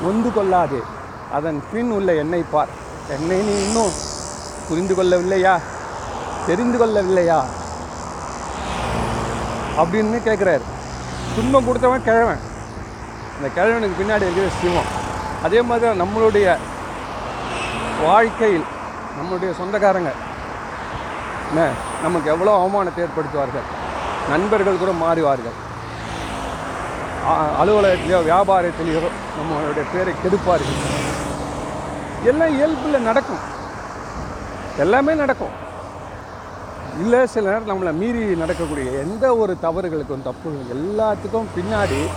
[0.04, 0.82] ஒன்று கொள்ளாதே.
[1.32, 2.68] அதன் பின் உள்ள என்னை பார்.
[3.10, 3.92] என்னை நீ இன்னும்
[4.70, 5.60] புரிந்து கொள்ளவில்லையா?
[6.48, 7.44] தெரிந்து கொள்ளவில்லையா?
[9.78, 10.62] அப்படின்னு கேட்குறாரு.
[11.36, 12.40] துன்பம் கொடுத்தவன் கிழவன்.
[13.38, 14.92] இந்த கிழவனுக்கு பின்னாடி இருக்கிற சிவம்.
[15.44, 16.58] அதே மாதிரி தான் நம்மளுடைய
[18.04, 18.64] வாழ்க்கையில்
[19.18, 20.12] நம்மளுடைய சொந்தக்காரங்க.
[21.50, 21.70] என்ன?
[22.04, 23.84] நமக்கு எவ்வளோ அவமானத்தை ஏற்படுத்துவார்கள்?
[24.30, 25.56] நண்பர்கள் கூட மாறுவார்கள்.
[27.62, 29.08] அலுவலகத்திலேயோ வியாபாரத்திலேயோ
[29.38, 30.78] நம்மளுடைய பேரை கெடுப்பார்கள்.
[32.24, 33.44] எல்லாம் இயல்பில் நடக்கும்.
[34.78, 35.64] எல்லாமே நடக்கும்.
[37.00, 42.08] இல்லை சில நேரம் நம்மளை மீறி நடக்கக்கூடிய எந்த ஒரு தவறுகளுக்கும் தப்பு எல்லாத்துக்கும் பின்னாடி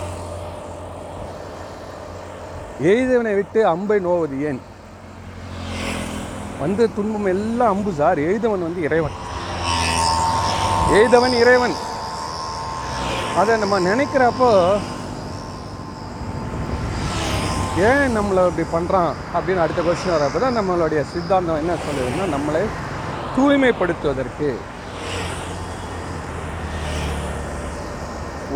[2.83, 4.61] எய்தவனை விட்டு அம்பை நோவது ஏன்?
[6.61, 8.18] வந்து துன்பம் எல்லாம் அம்பு சார்.
[8.18, 9.16] எய்தவன் வந்து இறைவன்.
[10.90, 11.87] எய்தவன் இறைவன்.
[13.38, 14.48] அதை நம்ம நினைக்கிறப்போ
[17.88, 22.62] ஏன் நம்மளை இப்படி பண்ணுறான் அப்படின்னு அடுத்த கொஸ்டின் வரப்போ தான் நம்மளுடைய சித்தாந்தம் என்ன சொல்லுதுன்னா நம்மளை
[23.37, 24.48] தூய்மைப்படுத்துவதற்கு.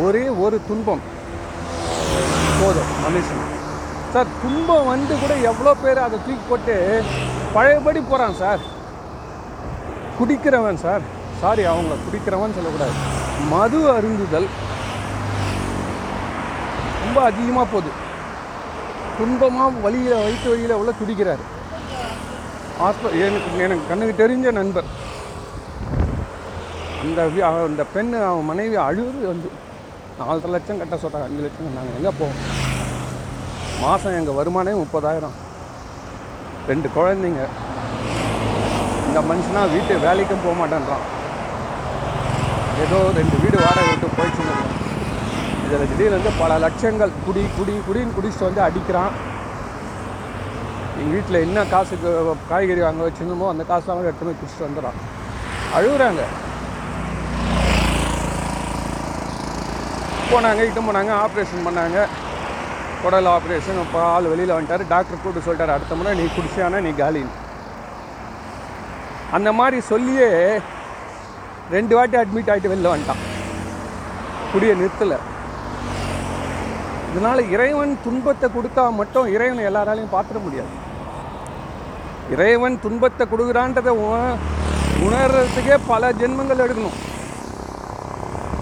[0.04, 1.02] ஒரே ஒரு துன்பம்.
[2.60, 3.44] போதும் மனுஷன்
[4.14, 4.34] சார்.
[4.42, 6.76] துன்பம் வந்து கூட எவ்வளோ பேர் அதை தூக்கி போட்டு
[7.54, 8.62] பழையபடி போகிறான் சார்.
[10.18, 11.04] குடிக்கிறவன் சார்.
[11.40, 12.96] சாரி அவங்கள குடிக்கிறவன் சொல்லக்கூடாது.
[13.52, 14.50] மது அருந்துதல்
[17.12, 17.90] ரொம்ப அதிகமாக போகுது.
[19.16, 21.42] துன்பமாக வழியில் வயிற்று வழியில் உள்ள துடிக்கிறாரு
[22.78, 24.88] ஹாஸ்ப எனக்கு எனக்கு கண்ணுக்கு தெரிஞ்ச நண்பர்.
[27.02, 27.20] அந்த
[27.66, 29.48] அந்த பெண் அவன் மனைவி அழுது வந்து.
[30.20, 32.40] நாலரை லட்சம் கட்ட சொல்கிறாங்க அஞ்சு லட்சம் நாங்கள் எங்கே போவோம்
[33.84, 35.36] மாதம் எங்கள் வருமானம் முப்பதாயிரம்.
[36.70, 37.44] ரெண்டு குழந்தைங்க.
[39.08, 41.04] இந்த மனுஷனா வீட்டு வேலைக்கும் போக மாட்டேன்றான்.
[42.84, 44.80] ஏதோ ரெண்டு வீடு வாடகை விட்டு போயிடுச்சுன்னு
[45.72, 49.12] இதில் திடீர்னு வந்து பல லட்சங்கள் குடி குடி குடின்னு குடிச்சிட்டு வந்து அடிக்கிறான்.
[51.00, 52.10] எங்கள் வீட்டில் என்ன காசுக்கு
[52.50, 54.98] காய்கறி வாங்க வச்சிருந்தோமோ அந்த காசுலாம் எடுத்து போய் குடிச்சிட்டு வந்துடுறான்.
[55.76, 56.22] அழுகுறாங்க.
[60.32, 62.04] போனாங்க இட்டு போனாங்க ஆப்ரேஷன் பண்ணாங்க.
[63.06, 64.86] உடல் ஆப்ரேஷன் இப்போ ஆள் வெளியில் வந்துட்டார்.
[64.94, 67.36] டாக்டர் கூப்பிட்டு சொல்லிட்டார் அடுத்த முறை நீ குடிச்சியானா நீ காலின்னு.
[69.38, 70.30] அந்த மாதிரி சொல்லியே
[71.76, 73.22] ரெண்டு வாட்டி அட்மிட் ஆகிட்டு வெளில வந்துட்டான்.
[74.54, 75.18] குடியை நிறுத்தலை.
[77.12, 80.72] இதனால் இறைவன் துன்பத்தை கொடுத்தா மட்டும் இறைவனை எல்லாராலையும் பார்த்துட முடியாது.
[82.34, 83.92] இறைவன் துன்பத்தை கொடுக்குறான்றதை
[85.06, 86.98] உணர்றதுக்கே பல ஜென்மங்கள் எடுக்கணும்.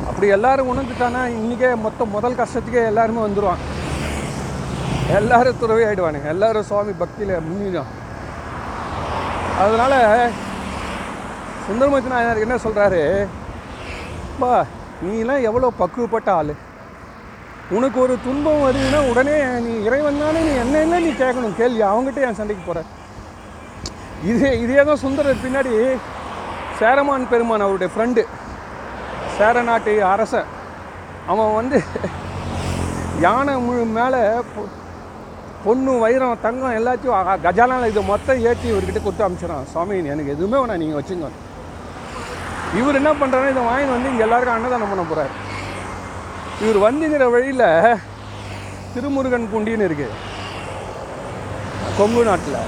[0.08, 3.66] அப்படி எல்லாரும் உணர்ந்துட்டானா இன்றைக்கே மொத்தம் முதல் கஷ்டத்துக்கே எல்லாருமே வந்துடுவாங்க
[5.18, 7.92] எல்லாரும் துறவி ஆகிடுவானுங்க எல்லாரும் சுவாமி பக்தியில் முன்னிடும்
[9.62, 9.96] அதனால்
[11.66, 13.00] சுந்தரமூர்த்தி நாயனார் என்ன சொல்கிறாரு
[14.40, 14.52] பா
[15.06, 16.52] நீலாம் எவ்வளோ பக்குவப்பட்ட ஆள்.
[17.70, 21.54] உனக்கு ஒரு துன்பம் வருதுன்னா உடனே நீ இறைவன் தானே நீ என்ன என்ன நீ கேட்கணும்?
[21.54, 22.80] கேள்வி அவங்ககிட்ட என் சண்டைக்கு போகிற
[24.30, 25.72] இதே இதே தான் சுந்தரர் பின்னாடி
[26.78, 28.22] சேரமான் பெருமான் அவருடைய ஃப்ரெண்டு
[29.36, 30.48] சேர நாட்டு அரசன்
[31.26, 31.78] அவன் வந்து
[33.24, 34.20] யானை முழு மேலே
[35.64, 40.82] பொண்ணு வைரம் தங்கம் எல்லாத்தையும் கஜானால இதை மொத்தம் ஏற்றி இவர்கிட்ட கொடுத்து அனுப்பிச்சிடான் சுவாமி எனக்கு எதுவுமே வேணாம்
[40.82, 41.30] நீங்கள் வச்சுங்க
[42.78, 45.32] இவர் என்ன பண்ணுறாரு இதை வாங்கி வந்து இங்கே எல்லாருக்கும் அன்னதானம் பண்ண போகிறார்
[46.62, 47.68] இவர் வந்துங்கிற வழியில்
[48.94, 50.16] திருமுருகன் குண்டின்னு இருக்குது
[51.98, 52.60] கொங்கு நாட்டில்.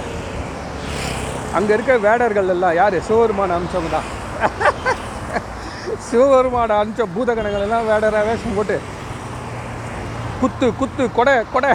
[1.57, 2.97] அங்கே இருக்க வேடர்கள் எல்லாம் யார்?
[3.09, 4.09] சிவபெருமான அம்சம் தான்.
[6.07, 8.77] சிவபெருமான அம்ச பூதகணங்கள் எல்லாம் வேடராக வேஷம் போட்டு.
[10.41, 11.73] குத்து குத்து கொடை கொடை.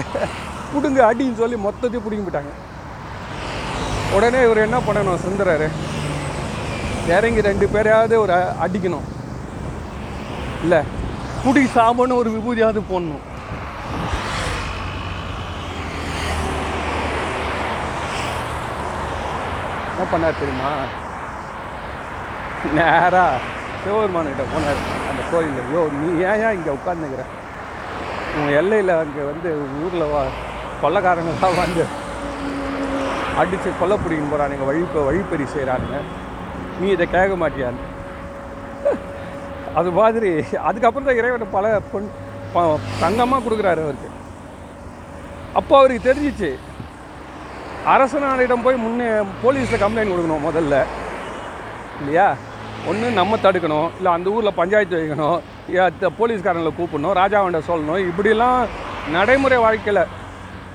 [0.71, 2.53] பிடுங்க அடின்னு சொல்லி மொத்தத்தையும் பிடுங்கி போட்டாங்க.
[4.17, 5.67] உடனே இவர் என்ன பண்ணணும் சுந்தரர்?
[7.15, 9.07] இறங்கி ரெண்டு பேரையாவது ஒரு அடிக்கணும்.
[10.65, 10.81] இல்லை
[11.47, 13.25] குடி சாமன்னு ஒரு விபூதியாவது போடணும்.
[19.91, 20.71] என்ன பண்ணார் தெரியுமா?
[22.77, 23.21] நேராக
[23.81, 24.81] சிவபெருமான்கிட்ட போனார்.
[25.09, 27.23] அந்த கோயிலில் ஐயோ நீ ஏன் ஏன் இங்கே உட்காந்துக்கிற
[28.39, 29.49] உன் எல்லையில் அங்கே வந்து
[29.83, 30.23] ஊரில் வா
[30.81, 31.83] கொள்ளக்காரங்களாம் வந்து
[33.41, 35.99] அடித்து கொல்ல பிடிக்கின்னு போகிறானுங்க வழி வழிப்பறி செய்கிறானுங்க
[36.79, 37.85] நீ இதை கேட்க மாட்டியான்னு
[39.77, 40.29] அது மாதிரி
[40.69, 42.09] அதுக்கப்புறம் தான் இறைவன் பல பொன்
[43.01, 44.09] தங்கமாக கொடுக்குறாரு அவருக்கு.
[45.59, 46.49] அப்போ அவருக்கு தெரிஞ்சிச்சு
[47.93, 49.07] அரசனாரிடம் போய் முன்னே
[49.43, 50.75] போலீஸில் கம்ப்ளைண்ட் கொடுக்கணும் முதல்ல.
[51.99, 52.27] இல்லையா?
[52.89, 55.37] ஒன்று நம்ம தடுக்கணும் இல்லை அந்த ஊரில் பஞ்சாயத்து வைக்கணும்
[55.69, 58.59] இல்ல போலீஸ்காரங்களை கூப்பிடணும் ராஜாவண்ட சொல்லணும் இப்படிலாம்
[59.15, 60.03] நடைமுறை வாழ்க்கையில்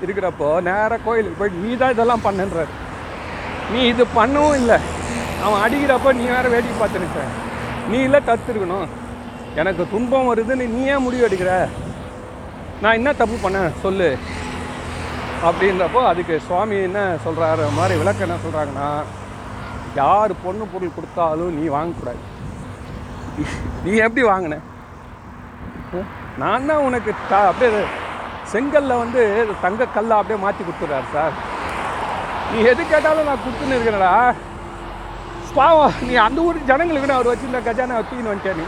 [0.05, 2.71] இருக்கிறப்போ நேராக கோயிலுக்கு போய் நீ தான் இதெல்லாம் பண்ணுன்றார்
[3.73, 4.77] நீ இது பண்ணவும் இல்லை.
[5.45, 7.21] அவன் அடிக்கிறப்போ நீ வேறு வேடிக்கை பார்த்துருக்க
[7.91, 8.89] நீ இல்லை கற்றுருக்கணும்
[9.61, 11.51] எனக்கு துன்பம் வருதுன்னு நீ ஏன் முடிவு எடுக்கிற?
[12.81, 14.09] நான் என்ன தப்பு பண்ணேன் சொல்லு.
[15.47, 18.87] அப்படின்றப்போ அதுக்கு சுவாமி என்ன சொல்கிறாரு மாதிரி விளக்கம் என்ன சொல்கிறாங்கன்னா
[20.01, 22.21] யார் பொண்ணு பொருள் கொடுத்தாலும் நீ வாங்கக்கூடாது.
[23.85, 24.59] நீ எப்படி வாங்கின?
[26.41, 27.81] நான் தான் உனக்கு த அப்படியே
[28.53, 29.21] செங்கல்ல வந்து
[29.65, 31.35] தங்க கல்லை அப்படியே மாற்றி கொடுத்துட்றாரு சார்.
[32.51, 34.13] நீ எது கேட்டாலும் நான் கொடுத்துன்னு இருக்கிறேடா
[35.55, 38.55] பாவம் நீ அந்த ஊர் ஜனங்களுக்கு அவர் வச்சுருந்த கஜானா வச்சுன்னு வந்துட்டேன்.
[38.55, 38.63] நீ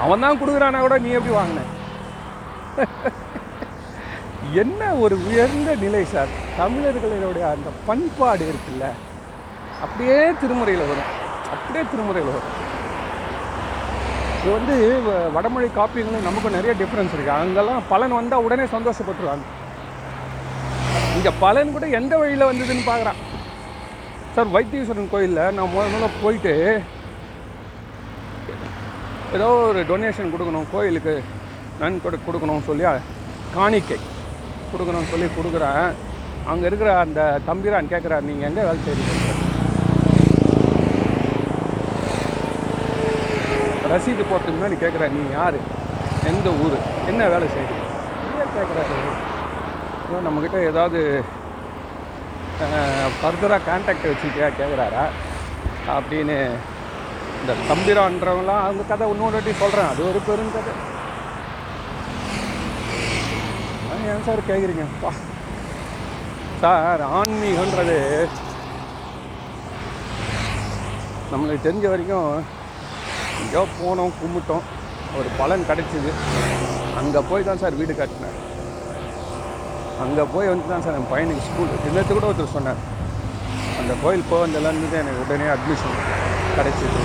[0.00, 1.60] அவன் தான் கொடுக்குறானா கூட நீ எப்படி வாங்கின?
[4.52, 6.26] என்ன ஒரு உயர்ந்த நிலை சார்.
[6.56, 8.84] தமிழர்களுடைய அந்த பண்பாடு இருக்குல்ல
[9.82, 11.22] அப்படியே திருமுறையில் வரும்.
[11.50, 12.62] அப்படியே திருமுறையில் வரும்.
[14.42, 19.44] இது வந்து வ- வடமொழி காப்பியங்களும் நமக்கும் நிறைய டிஃப்ரென்ஸ் இருக்குது அங்கெல்லாம் பலன் வந்தால் உடனே சந்தோஷப்பட்டுருவாங்க.
[21.14, 23.32] இங்கே பலன் கூட எந்த வழியில் வந்ததுன்னு பார்க்குறான்
[24.34, 26.54] சார் வைத்தீஸ்வரன் கோயிலில் நான் முதல் முதல்ல போயிட்டு
[29.34, 31.14] ஏதோ ஒரு டொனேஷன் கொடுக்கணும் கோயிலுக்கு
[31.80, 32.84] நன்கொடை கொடுக்கணும்னு சொல்லி
[33.54, 33.98] காணிக்கை
[34.72, 35.86] கொடுக்கணும்னு சொல்லி கொடுக்குறேன்.
[36.52, 39.32] அங்கே இருக்கிற அந்த தம்பிரான் கேட்குறாரு நீங்கள் எங்கே வேலை செய்கிறீங்க
[43.92, 45.58] ரசீது போகிறதுக்கு முன்னாடி கேட்குறாரு நீ யார்?
[46.30, 46.76] எந்த ஊர்?
[47.10, 47.82] என்ன வேலை செய்கிறீங்க
[48.56, 48.94] கேட்குறாரு
[50.26, 51.00] நம்மக்கிட்ட ஏதாவது
[53.20, 55.04] ஃபர்தராக கான்டாக்ட் வச்சுக்கியா கேட்குறாரா
[55.96, 56.36] அப்படின்னு
[57.40, 60.72] இந்த தம்பிரான்றவங்களாம் அந்த கதை இன்னொரு வாட்டி சொல்கிறேன் அது ஒரு பெரும் கதை.
[64.12, 65.10] ஏன் சார் கேட்குறீங்க பா
[66.62, 67.98] சார் ஆன்மீகன்றது
[71.32, 72.30] நம்மளுக்கு தெரிஞ்ச வரைக்கும்
[73.42, 74.64] எங்கேயோ போனோம் கும்பிட்டோம்.
[75.18, 76.10] ஒரு பலன் கிடைச்சிது.
[77.00, 78.23] அங்கே போய் தான் சார் வீடு கட்டினேன்
[80.02, 82.80] அங்கே போய் வந்து தான் சார் என் பையனுக்கு ஸ்கூல் இன்னத்து கூட ஒருத்தர் சொன்னார்.
[83.80, 85.98] அந்த கோயில் போக வந்ததுலேருந்து எனக்கு உடனே அட்மிஷன்
[86.56, 87.00] கிடச்சிது.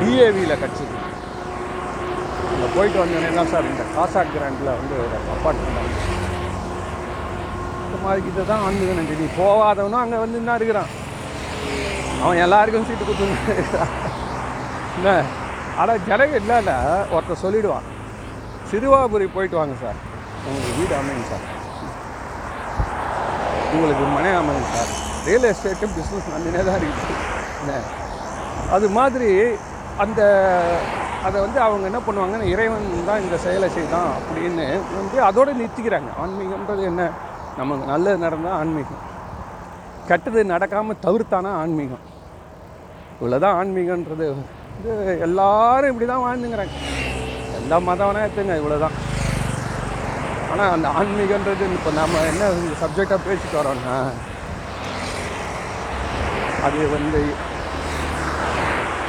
[0.00, 0.96] டிஏவியில் கிடச்சிது.
[2.52, 5.80] அங்கே போயிட்டு வந்தோடனே தான் சார் இந்த காசாட் கிராண்டில் வந்து ஒரு அப்பார்ட்மெண்ட்
[7.86, 10.90] இந்த மாதிரி கிட்ட தான் வந்துக்கணும் நன்றி நீ போகாதவனும் அங்கே வந்து தான் இருக்கிறான்.
[12.22, 13.26] அவன் எல்லாருக்கும் சீட்டு கொடுத்து
[14.98, 15.10] என்ன?
[15.80, 16.72] ஆனால் ஜனங்க இல்லைல்ல
[17.14, 17.86] ஒருத்தர் சொல்லிவிடுவான்
[18.70, 20.00] சிறுவாபுரி போயிட்டு வாங்க சார்.
[20.46, 21.44] உங்களுக்கு வீடு அமையும் சார்.
[23.74, 24.90] உங்களுக்கு மனை அமையும் சார்.
[25.26, 27.16] ரியல் எஸ்டேட்டு பிஸ்னஸ் நம்பினே தான் இருக்குது.
[27.60, 27.72] என்ன
[28.76, 29.30] அது மாதிரி
[30.02, 30.20] அந்த
[31.26, 34.64] அதை வந்து அவங்க என்ன பண்ணுவாங்கன்னா இறைவன் தான் இந்த செயலை செய்தான் அப்படின்னு
[35.00, 36.10] வந்து அதோடு நிறுத்திக்கிறாங்க.
[36.22, 37.02] ஆன்மீகம்ன்றது என்ன?
[37.60, 39.02] நமக்கு நல்லது நடந்தால் ஆன்மீகம்.
[40.08, 42.04] கெட்டது நடக்காமல் தவிர்த்தானா ஆன்மீகம்?
[43.20, 44.26] இவ்வளோதான் ஆன்மீகன்றது
[44.80, 44.92] இது
[45.28, 46.76] எல்லாரும் இப்படி தான் வாழ்ந்துங்கிறாங்க.
[47.60, 48.96] எந்த மதம் வேணால் எடுத்துங்க இவ்வளோதான்
[50.52, 52.48] ஆனால் அந்த ஆன்மீகன்றது இப்போ நம்ம என்ன
[52.82, 53.96] சப்ஜெக்டாக பேசிட்டு வரோம்னா
[56.66, 57.20] அது வந்து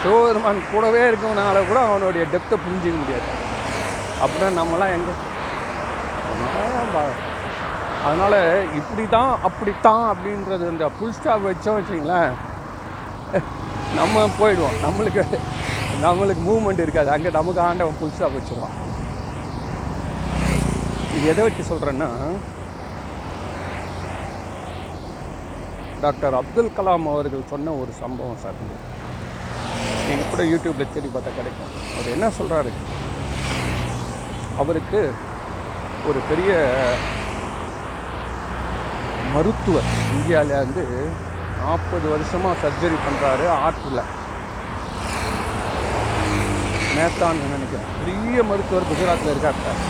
[0.04, 3.28] சிவபெருமான் கூடவே இருக்கவனால கூட அவனுடைய டெப்த்தை புரிஞ்சிக்க முடியாது.
[4.24, 5.14] அப்படின்னா நம்மலாம் எங்கே
[8.08, 8.40] அதனால்
[8.80, 12.32] இப்படி தான் அப்படித்தான் அப்படின்றது இந்த புல் ஸ்டாப் வச்சோம் வச்சிங்களேன்
[14.00, 14.78] நம்ம போயிடுவோம்.
[14.86, 15.24] நம்மளுக்கு
[16.06, 17.10] நம்மளுக்கு மூவ்மெண்ட் இருக்காது.
[17.16, 18.76] அங்கே நமக்கு ஆண்டவன் ஃபுல் ஸ்டாப் வச்சுருவான்.
[21.16, 22.10] இது எதை வச்சு சொல்கிறேன்னா
[26.04, 28.58] டாக்டர் அப்துல் கலாம் அவர்கள் சொன்ன ஒரு சம்பவம் சார்.
[30.08, 31.70] நீங்கள் கூட யூடியூப்பில் தேடி பார்த்தா கிடைக்கும்.
[31.92, 32.72] அவர் என்ன சொல்கிறாரு
[34.62, 35.02] அவருக்கு
[36.10, 36.52] ஒரு பெரிய
[39.36, 40.84] மருத்துவர் இந்தியாவிலேருந்து
[41.62, 44.04] நாற்பது வருஷமாக சர்ஜரி பண்ணுறாரு ஆற்றில்.
[46.98, 47.90] மேத்தான்னு நினைக்கிறேன்?
[48.00, 49.82] பெரிய மருத்துவர் குஜராத்தில் இருக்கார் சார்.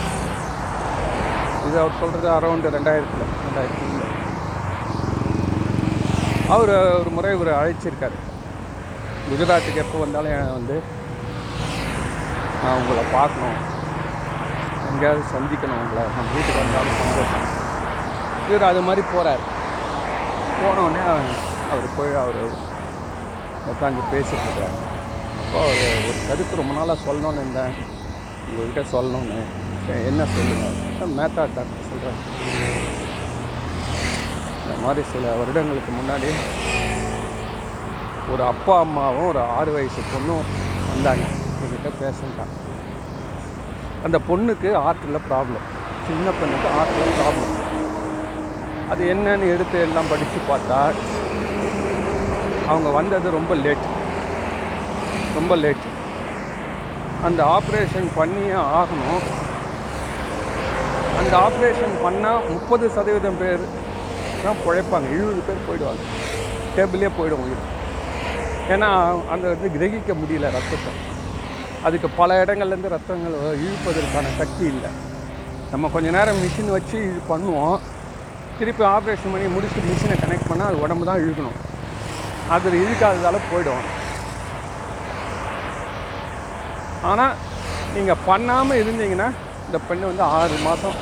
[1.73, 3.29] இது அவர் சொல்கிறது அரௌண்டு ரெண்டாயிரத்தில்.
[3.43, 3.85] ரெண்டாயிரத்தி
[6.53, 8.17] அவர் ஒரு முறை இவர் அழைச்சிருக்காரு.
[9.29, 10.75] குஜராத்துக்கு எப்போ வந்தாலும் என் வந்து
[12.59, 13.57] நான் உங்களை பார்க்கணும்.
[14.89, 16.03] எங்கேயாவது சந்திக்கணும் உங்களை.
[16.17, 17.47] நம்ம வீட்டுக்கு வந்தாலும் சந்தோஷம்.
[18.51, 19.43] இவர் அது மாதிரி போகிறார்
[20.61, 21.03] போனோடனே
[21.73, 22.41] அவர் போய் அவர்
[23.73, 24.79] உட்காந்து பேசிட்டு இருக்காரு.
[25.41, 27.75] அப்போ அவர் ஒரு கருத்து ரொம்ப நாளாக சொல்லணும்னு இருந்தேன்.
[28.47, 29.43] உங்கள்கிட்ட சொல்லணும்னு.
[30.09, 32.19] என்ன சொல்லுங்கள் மேத்தா டாக்டர் சொல்கிறேன்
[34.59, 36.29] இந்த மாதிரி சில வருடங்களுக்கு முன்னாடி
[38.33, 40.45] ஒரு அப்பா அம்மாவும் ஒரு ஆறு வயசு பொண்ணும்
[40.91, 41.23] வந்தாங்க.
[41.63, 42.53] என்கிட்ட பேசிட்டாங்க
[44.03, 45.67] அந்த பொண்ணுக்கு ஆர்ட்டில் ப்ராப்ளம்
[46.07, 47.51] சின்ன பொண்ணுக்கு ஆர்ட்டில் ப்ராப்ளம்
[48.89, 50.79] அது என்னன்னு எடுத்து எல்லாம் படித்து பார்த்தா
[52.67, 53.87] அவங்க வந்தது ரொம்ப லேட்
[55.35, 55.85] ரொம்ப லேட்
[57.23, 59.23] அந்த ஆப்ரேஷன் பண்ணியே ஆகணும்.
[61.23, 63.61] அந்த ஆப்ரேஷன் பண்ணால் முப்பது சதவீதம் பேர்
[64.43, 65.07] தான் பிழைப்பாங்க.
[65.15, 66.03] எழுபது பேர் போயிடுவாங்க.
[66.75, 67.63] டேபிளே போயிடும் உயிர்.
[68.73, 68.89] ஏன்னா
[69.33, 70.91] அந்த வந்து கிரகிக்க முடியல ரத்தத்தை.
[71.87, 74.91] அதுக்கு பல இடங்கள்லேருந்து ரத்தங்கள் இழுப்பதற்கான சக்தி இல்லை.
[75.71, 77.77] நம்ம கொஞ்ச நேரம் மிஷின் வச்சு இது பண்ணுவோம்.
[78.59, 81.57] திருப்பி ஆப்ரேஷன் பண்ணி முடிச்சு மிஷினை கனெக்ட் பண்ணால் அது உடம்பு தான் இழுக்கணும்.
[82.57, 83.85] அதில் இழுக்காததால் போயிடும்.
[87.11, 87.33] ஆனால்
[87.95, 89.29] நீங்கள் பண்ணாமல் இருந்தீங்கன்னா
[89.67, 90.99] இந்த பெண்ணு வந்து ஆறு மாதம்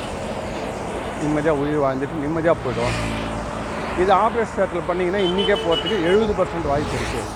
[1.22, 2.96] நிம்மதியாக உயிர் வாழ்ந்துட்டு நிம்மதியாக போயிடும்
[3.96, 7.30] இது ஆப்ரேஷன் தேட்டரில் பண்ணிங்கன்னா இன்றைக்கே போகிறதுக்கு எழுபது பர்சன்ட் வாய்ப்பு இருக்குது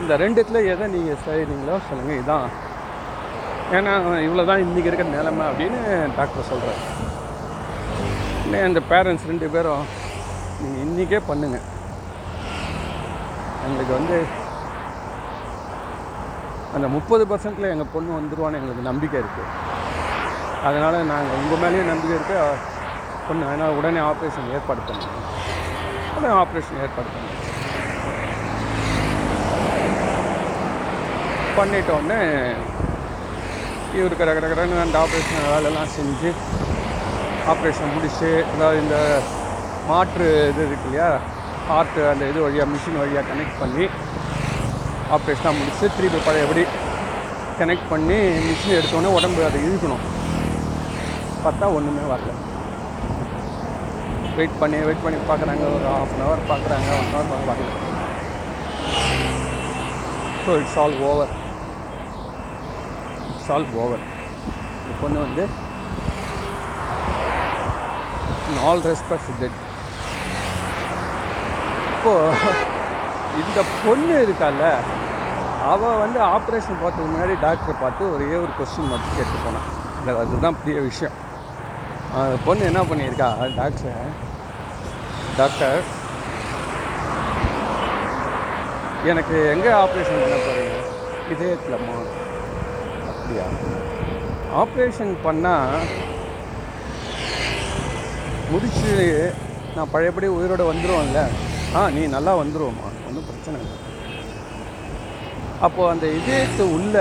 [0.00, 2.48] இந்த ரெண்டுத்தில் எதை நீங்கள் செய்கிறீங்களோ சொல்லுங்கள் இதுதான்
[3.72, 3.94] ஏன்னா
[4.26, 5.80] இவ்வளோ தான் இன்றைக்கி இருக்கிற நிலைமை அப்படின்னு
[6.16, 6.82] டாக்டர் சொல்கிறார்
[8.44, 9.84] இல்லை அந்த பேரண்ட்ஸ் ரெண்டு பேரும்
[10.60, 11.66] நீங்கள் இன்றைக்கே பண்ணுங்கள்
[13.64, 14.18] எங்களுக்கு வந்து
[16.74, 19.52] அந்த முப்பது பர்சன்ட்டில் எங்கள் பொண்ணு வந்துடுவான்னு எங்களுக்கு நம்பிக்கை இருக்குது
[20.64, 22.76] அதனால் நாங்கள் உங்கள் மேலேயும் நம்பிக்கை இருக்குது
[23.28, 23.48] பொண்ணு.
[23.50, 25.14] அதனால் உடனே ஆப்ரேஷன் ஏற்பாடு பண்ணுங்க
[26.16, 27.26] உடனே ஆப்ரேஷன் ஏற்பாடு பண்ணுங்க
[31.58, 32.20] பண்ணிட்டோடனே
[33.98, 36.30] இவருக்கு கட கட அந்த ஆப்ரேஷன் வேலையெல்லாம் செஞ்சு
[37.52, 38.96] ஆப்ரேஷன் முடித்து அதாவது இந்த
[39.88, 41.08] மாற்று இது இருக்கு இல்லையா?
[41.68, 43.84] ஹார்ட்டு அந்த இது வழியாக மிஷின் வழியாக கனெக்ட் பண்ணி
[45.16, 46.64] ஆப்ரேஷனாக முடித்து திருப்பி பழையபடி
[47.60, 50.04] கனெக்ட் பண்ணி மிஷின் எடுத்தோடனே உடம்பு அதை இழுக்கணும்.
[51.44, 52.32] பார்த்தா ஒன்றுமே வரல.
[54.38, 55.64] வெயிட் பண்ணி வெயிட் பண்ணி பார்க்குறாங்க.
[55.76, 56.88] ஒரு ஹாஃப் அன் ஹவர் பார்க்குறாங்க.
[56.98, 57.86] ஒன் ஹவர் பார்க்குறாங்க
[60.44, 61.32] so it's all over
[63.32, 64.04] it's all over
[64.82, 65.44] இந்த பொண்ணு வந்து
[68.68, 69.58] ஆல் ரெஸ்பெக்ட் டெட்
[71.92, 72.54] இப்போது
[73.42, 74.70] இந்த பொண்ணு இருக்கால
[75.72, 79.68] அவள் வந்து ஆப்ரேஷன் பார்த்துக்கு முன்னாடி டாக்டரை பார்த்து ஒரே ஒரு கொஸ்டின் மட்டும் கேட்டு போனான்.
[80.22, 81.16] அதுதான் பெரிய விஷயம்.
[82.18, 83.28] அந்த பொண்ணு என்ன பண்ணியிருக்கா?
[83.60, 83.94] டாக்டரை
[85.40, 85.80] டாக்டர்.
[89.10, 90.76] எனக்கு எங்கே ஆப்ரேஷன் பண்ண போகிறீங்க
[91.32, 91.96] இதயத்தில்மா?
[93.10, 93.46] அப்படியா?
[94.62, 95.84] ஆப்ரேஷன் பண்ணால்
[98.52, 98.92] முடிச்சு
[99.76, 101.22] நான் பழையபடி உயிரோடு வந்துடுவோம்ல
[101.78, 103.76] ஆ நீ நல்லா வந்துடுவோம்மா ஒன்றும் பிரச்சனை இல்லை.
[105.66, 106.96] அப்போது அந்த இதயத்து உள்ள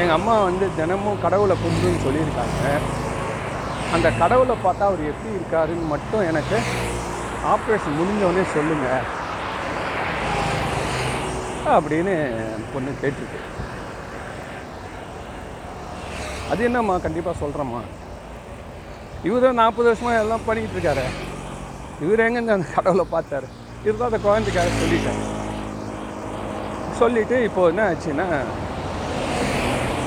[0.00, 2.64] எங்கள் அம்மா வந்து தினமும் கடவுளை கும்பிடுன்னு சொல்லியிருக்காங்க.
[3.96, 6.56] அந்த கடவுளை பார்த்தா அவர் எப்படி இருக்காருன்னு மட்டும் எனக்கு
[7.52, 9.06] ஆப்ரேஷன் முடிஞ்சவொடனே சொல்லுங்கள்
[11.76, 12.14] அப்படின்னு
[12.72, 13.40] பொண்ணு கேட்டிருக்கு.
[16.52, 17.80] அது என்னம்மா கண்டிப்பாக சொல்கிறேம்மா
[19.28, 21.04] இவர் தான் நாற்பது வருஷமாக எல்லாம் பண்ணிக்கிட்டு இருக்காரு.
[22.04, 23.48] இவர் எங்கேருந்து அந்த கடவுளை பார்த்தாரு?
[23.84, 25.20] இருந்தால் அந்த குழந்தைக்காக சொல்லிட்டார்.
[27.00, 28.26] சொல்லிவிட்டு இப்போ என்ன ஆச்சுன்னா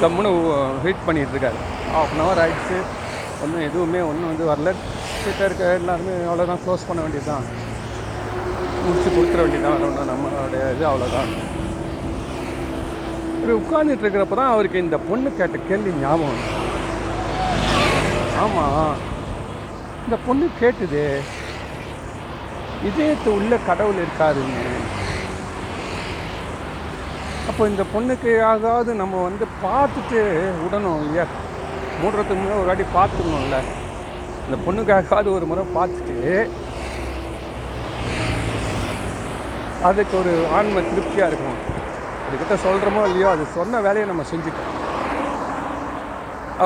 [0.02, 0.32] கம்முன்னு
[0.86, 1.60] வெயிட் பண்ணிகிட்டு இருக்காரு.
[2.00, 2.80] ஆஃப் அன் ஹவர் ஆயிடுச்சு.
[3.42, 4.72] ஒன்றும் எதுவுமே ஒன்றும் வந்து வரல.
[5.20, 7.46] கிட்ட இருக்க எல்லாருமே அவ்வளோதான் க்ளோஸ் பண்ண வேண்டியது தான்
[8.84, 11.32] முடிச்சு கொடுத்துட வேண்டியதான் ஒன்றும் நம்மளுடைய இது அவ்வளோதான்
[13.36, 16.42] இவர் உட்காந்துட்டு இருக்கிறப்ப தான் அவருக்கு இந்த பொண்ணு கேட்ட கேள்வி ஞாபகம்
[18.42, 18.98] ஆமாம்
[20.06, 21.04] இந்த பொண்ணு கேட்டுது
[22.90, 24.64] இதயத்து உள்ள கடவுள் இருக்காருன்னு
[27.50, 30.20] அப்போ இந்த பொண்ணுக்கு ஆகாது நம்ம வந்து பார்த்துட்டு
[30.60, 31.26] விடணும் இல்லையா?
[32.02, 33.58] மூடுறதுக்கு முன்னே ஒரு வாட்டி பார்த்துக்கணும்ல.
[34.46, 36.18] இந்த பொண்ணுக்காகாது ஒரு முறை பார்த்துட்டு
[39.90, 41.60] அதுக்கு ஒரு ஆன்ம திருப்தியாக இருக்கும்
[42.26, 44.70] அதுக்கிட்ட சொல்கிறோமோ இல்லையோ அது சொன்ன வேலையை நம்ம செஞ்சுட்டோம்.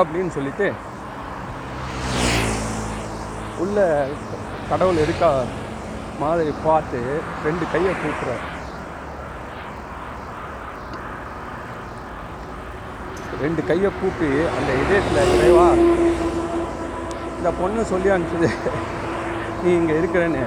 [0.00, 0.66] அப்படின்னு சொல்லிட்டு
[3.62, 3.78] உள்ள
[4.70, 5.30] கடவுள் இருக்கா
[6.20, 7.00] மாதிரி பார்த்து
[7.46, 8.44] ரெண்டு கையை கூட்டுறார்
[13.42, 15.66] ரெண்டு கையை கூப்பி அந்த இதயத்தில் இறைவா
[17.38, 18.50] இந்த பொண்ணு சொல்லி அனுப்பிச்சது
[19.62, 20.42] நீ இங்கே இருக்கிறேன்னு.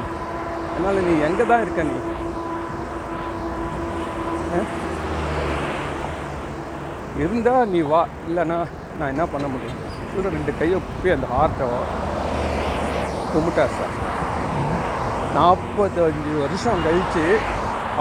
[0.71, 1.97] அதனால் நீ எங்கே தான் இருக்க நீ?
[7.23, 8.01] இருந்தால் நீ வா.
[8.27, 8.57] இல்லைன்னா
[8.97, 9.79] நான் என்ன பண்ண முடியும்?
[10.11, 11.65] இவரு ரெண்டு கையை கூப்பி அந்த ஹார்ட்டை
[13.33, 13.95] கும்பிட்டார் சார்.
[15.37, 17.25] நாற்பத்தஞ்சு வருஷம் கழித்து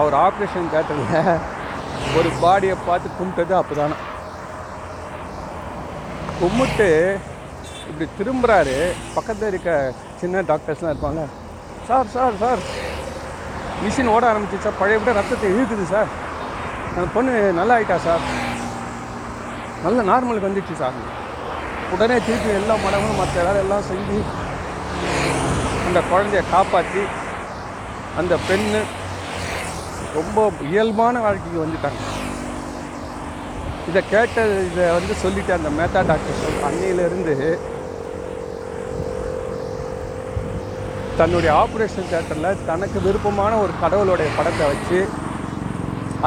[0.01, 1.40] அவர் ஆப்ரேஷன் தேட்டரில்
[2.18, 3.96] ஒரு பாடியை பார்த்து கும்பிட்டது அப்போ தானே
[6.40, 6.88] கும்பிட்டு
[7.88, 8.77] இப்படி திரும்புகிறாரு
[9.14, 9.70] பக்கத்தில் இருக்க
[10.20, 11.22] சின்ன டாக்டர்ஸ்லாம் இருப்பாங்க.
[11.88, 12.61] Sir sir sir.
[13.83, 16.11] மிஷின் ஓட ஆரம்பிச்சிச்சா பழைய விட ரத்தத்தை இழுக்குது சார்.
[16.94, 18.23] அந்த பொண்ணு நல்லா ஆயிட்டா சார்?
[19.85, 21.00] நல்ல நார்மலுக்கு வந்துடுச்சு சார்.
[21.94, 24.19] உடனே திருப்பி எல்லா மடமும் மற்ற வேலையெல்லாம் செஞ்சு
[25.88, 27.02] அந்த குழந்தைய காப்பாற்றி
[28.23, 28.81] அந்த பெண்ணு
[30.17, 32.00] ரொம்ப இயல்பான வாழ்க்கைக்கு வந்துட்டாங்க.
[33.89, 37.35] இதை கேட்ட இதை வந்து சொல்லிட்டு அந்த மேத்தா டாக்டர் அன்னையிலேருந்து
[41.19, 44.99] தன்னுடைய ஆப்ரேஷன் தேட்டரில் தனக்கு விருப்பமான ஒரு கடவுளுடைய படத்தை வச்சு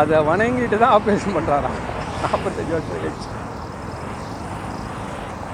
[0.01, 1.77] அதை வணங்கிட்டு தான் ஆப்ரேஷன் பண்ணுறாராம்
[2.23, 3.29] நாற்பத்தஞ்சு வருஷம் கழிச்சு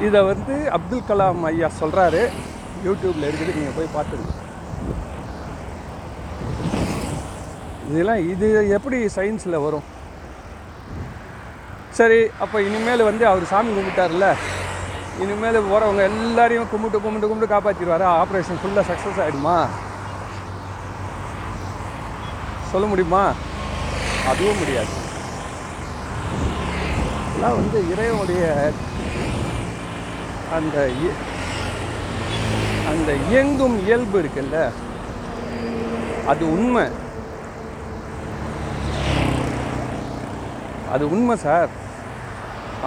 [0.07, 2.21] இதை வந்து அப்துல் கலாம் ஐயா சொல்கிறாரு
[2.85, 4.33] யூடியூப்பில் இருக்குது நீங்கள் போய் பார்த்துங்க.
[7.89, 8.47] இதெல்லாம் இது
[8.77, 9.85] எப்படி சயின்ஸில் வரும்?
[11.97, 14.35] சரி அப்போ இனிமேல் வந்து அவர் சாமி கும்பிட்டார்ல
[15.19, 19.67] இனிமேல் போகிறவங்க எல்லாரையும் கும்பிட்டு கும்பிட்டு கும்பிட்டு காப்பாற்றிடுவார் ஆப்ரேஷன் ஃபுல்லாக சக்ஸஸ் ஆகிடுமா
[22.71, 23.31] சொல்ல முடியுமா?
[24.27, 24.87] அதுவும் முடியாது.
[27.29, 28.71] இதெல்லாம் வந்து இறைவனுடைய
[30.53, 31.15] அந்த இ-
[32.89, 34.69] அந்த இயங்கும் இயல்பு இருக்குல்ல?
[36.27, 36.85] அது உண்மை.
[40.91, 41.85] அது உண்மை சார்.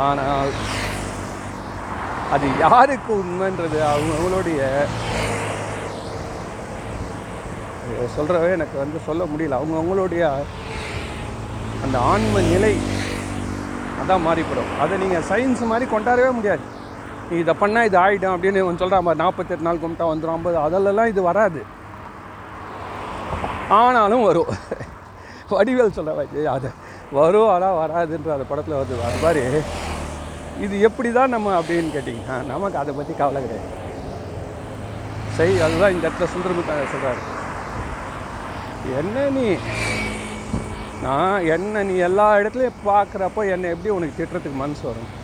[0.06, 0.52] ஆனால்
[2.34, 4.60] அது யாருக்கு உண்மைன்றது அவங்க அவங்களுடைய
[8.16, 9.56] சொல்கிறவே எனக்கு வந்து சொல்ல முடியல.
[9.60, 10.24] அவங்க அவங்களுடைய
[11.84, 12.74] அந்த ஆன்ம நிலை
[14.00, 14.70] அதான் மாறிப்படும்.
[14.82, 16.64] அதை நீங்கள் சயின்ஸ் மாதிரி கொண்டாடவே முடியாது.
[17.30, 21.10] நீ இதை பண்ணால் இது ஆகிடும் அப்படின்னு ஒன்று சொல்கிற மாதிரி நாற்பத்தெட்டு நாள் கும்பிட்டா வந்துடும் ஐம்பது அதிலெல்லாம்
[21.12, 21.62] இது வராது.
[23.80, 24.52] ஆனாலும் வரும்.
[25.50, 26.12] வடிவேல் சொல்ல
[26.54, 26.70] அதை
[27.12, 29.40] வரும் வராதுன்ற அந்த படத்தில் வருது அது மாதிரி.
[30.60, 33.78] இது எப்படி தான் நம்ம அப்படின்னு கேட்டிங்கன்னா நமக்கு அதை பற்றி கவலை கிடையாது.
[35.36, 37.38] சரி அதுதான் இந்த இடத்துல சுந்தரமுக்காக சொல்கிறாரு
[38.98, 39.56] என்ன நீ
[41.02, 45.18] நான் என்ன நீ எல்லா இடத்துலையும் பார்க்குறப்போ என்னை எப்படி உனக்கு திட்டுறதுக்கு மனசு வரும்?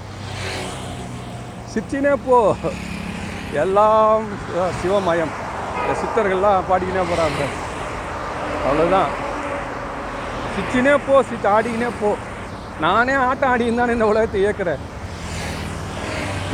[1.74, 2.54] சித்தினே போ.
[3.52, 4.22] எல்லாம்
[4.52, 5.32] சிவ- சிவமயம்.
[5.80, 7.42] இந்த சித்தர்கள்லாம் பாடிக்கினே போகிறாங்க
[8.68, 9.25] அவ்வளோதான்
[10.56, 12.10] சிச்சினே போ சிரிச்சு ஆடிக்கினே போ.
[12.84, 14.82] நானே ஆட்டம் ஆடின்னு தானே இந்த உலகத்தை இயக்கிறேன்.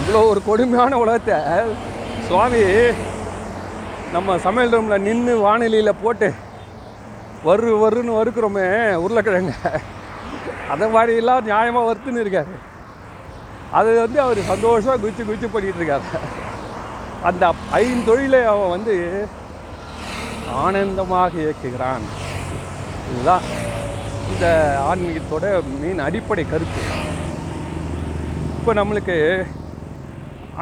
[0.00, 1.36] இவ்வளோ ஒரு கொடுமையான உலகத்தை.
[2.26, 2.62] சுவாமி
[4.14, 6.28] நம்ம சமையல் ரூமில் நின்று வானிலையில் போட்டு
[7.46, 8.66] வரு வருன்னு வறுக்கிறோமே
[9.04, 9.54] உருளைக்கிழங்க.
[10.72, 12.54] அதை மாதிரிலாம் நியாயமாக வறுத்துன்னு இருக்காரு.
[13.78, 16.20] அது வந்து அவர் சந்தோஷமாக குச்சி குச்சி பண்ணிட்டு இருக்காரு.
[17.28, 18.96] அந்த ஐந்தொழிலை அவன் வந்து
[20.64, 22.06] ஆனந்தமாக இயக்குகிறான்.
[23.12, 23.44] இதுதான்.
[24.32, 24.46] இந்த
[24.90, 25.46] ஆன்மீகத்தோட
[25.82, 26.82] மெயின் அடிப்படை கருத்து.
[28.58, 29.16] இப்போ நம்மளுக்கு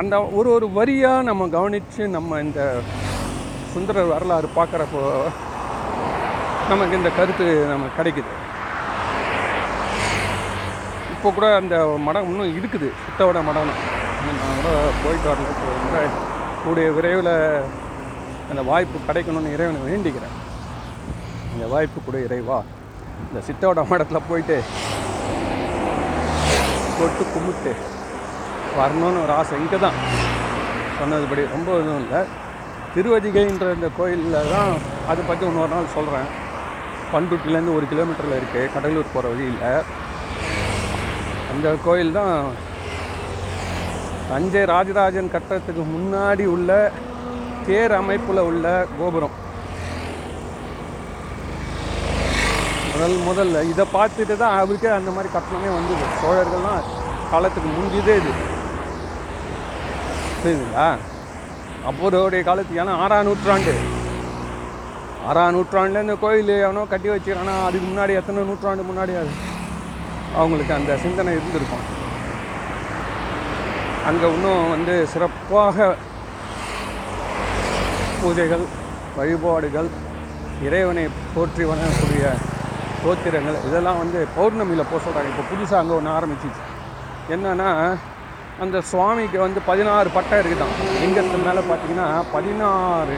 [0.01, 2.61] அந்த ஒரு ஒரு வரியாக நம்ம கவனித்து நம்ம இந்த
[3.73, 5.03] சுந்தர வரலாறு பார்க்குறப்போ
[6.71, 8.33] நமக்கு இந்த கருத்து நமக்கு கிடைக்குது.
[11.15, 13.73] இப்போ கூட அந்த மடம் இன்னும் இருக்குது சித்தோட மடம்.
[14.39, 14.71] நான் கூட
[15.03, 15.55] போயிட்டு வரல
[15.87, 16.01] கூட
[16.65, 17.35] கூடிய விரைவில்
[18.51, 20.37] அந்த வாய்ப்பு கிடைக்கணும்னு இறைவனை வேண்டிக்கிறேன்.
[21.55, 22.59] இந்த வாய்ப்பு கூட இறைவா.
[23.29, 24.57] இந்த சித்தோட மடத்தில் போயிட்டு
[26.99, 27.73] தொட்டு கும்பிட்டு
[28.79, 29.59] வரணும்னு ஒரு ஆசை.
[29.65, 29.99] இங்கே தான்
[30.99, 32.21] சொன்னதுபடி ரொம்ப இதுவும் இல்லை.
[32.95, 34.73] திருவதிகைன்ற இந்த கோயிலில் தான்
[35.11, 36.29] அதை பற்றி இன்னொரு நாள் சொல்கிறேன்
[37.13, 39.87] பண்ருட்டிலேருந்து ஒரு கிலோமீட்டரில் இருக்குது கடலூர் போகிற வழியில்.
[41.53, 42.35] அந்த கோயில் தான்
[44.31, 46.71] தஞ்சை ராஜராஜன் கட்டத்துக்கு முன்னாடி உள்ள
[47.69, 48.67] தேர் அமைப்பில் உள்ள
[48.99, 49.37] கோபுரம்.
[53.01, 56.07] முதல் முதல்ல இதை பார்த்துட்டு தான் அவருக்கே அந்த மாதிரி கட்டணமே வந்தது.
[56.23, 56.83] சோழர்கள்லாம்
[57.31, 58.33] காலத்துக்கு முந்தியதே இது.
[60.41, 60.89] புரியுதுங்களா?
[61.91, 63.75] அப்போதோடைய காலத்துக்கு ஏன்னா ஆறாம் நூற்றாண்டு.
[65.29, 69.33] ஆறாம் நூற்றாண்டில் இந்த கோயில் எவனோ கட்டி வச்சுக்கிறானா அதுக்கு முன்னாடி எத்தனை நூற்றாண்டு முன்னாடி அது?
[70.43, 71.87] அவங்களுக்கு அந்த சிந்தனை இருந்திருக்கும்.
[74.11, 75.97] அங்கே இன்னும் வந்து சிறப்பாக
[78.23, 78.65] பூஜைகள்
[79.19, 79.91] வழிபாடுகள்
[80.69, 82.25] இறைவனை போற்றி வணங்கக்கூடிய
[83.05, 86.63] தோத்திரங்கள் இதெல்லாம் வந்து பௌர்ணமியில் போக சொல்கிறாங்க இப்போ புதுசாக அங்கே ஒன்று ஆரம்பிச்சிச்சு.
[87.35, 87.71] என்னென்னா
[88.65, 90.75] அந்த சுவாமிக்கு வந்து பதினாறு பட்டை இருக்குதான்.
[91.03, 93.17] லிங்கத்து மேலே பார்த்தீங்கன்னா பதினாறு.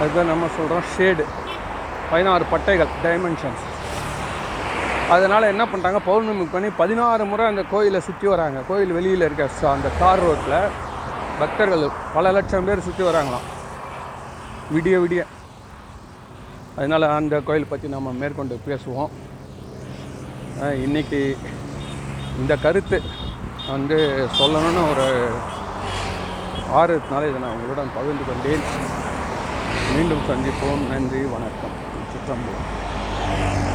[0.00, 1.24] அதுதான் நம்ம சொல்கிறோம் ஷேடு
[2.10, 3.64] பதினாறு பட்டைகள் டைமென்ஷன்ஸ்
[5.14, 8.58] அதனால் என்ன பண்ணுறாங்க பௌர்ணமி பண்ணி பதினாறு முறை அந்த கோயிலை சுற்றி வராங்க.
[8.68, 10.60] கோயில் வெளியில் இருக்க அந்த தார் ரோட்டில்
[11.40, 11.84] பக்தர்கள்
[12.14, 13.46] பல லட்சம் பேர் சுற்றி வராங்களாம்.
[14.74, 15.22] விடிய விடிய.
[16.78, 19.10] அதனால் அந்த கோயில் பற்றி நம்ம மேற்கொண்டு பேசுவோம்.
[20.60, 21.20] இன்றைக்கி இன்னைக்கு
[22.40, 22.98] இந்த கருத்து
[23.70, 23.98] வந்து
[24.38, 25.06] சொல்லணும்னு ஒரு
[26.80, 28.64] ஆர்வத்தினால இதை நான் உங்களுடன் பகிர்ந்து கொண்டேன்.
[29.94, 30.84] மீண்டும் சந்திப்போம்.
[30.90, 31.74] நன்றி வணக்கம்.
[32.12, 33.67] சிற்றம்பலம்.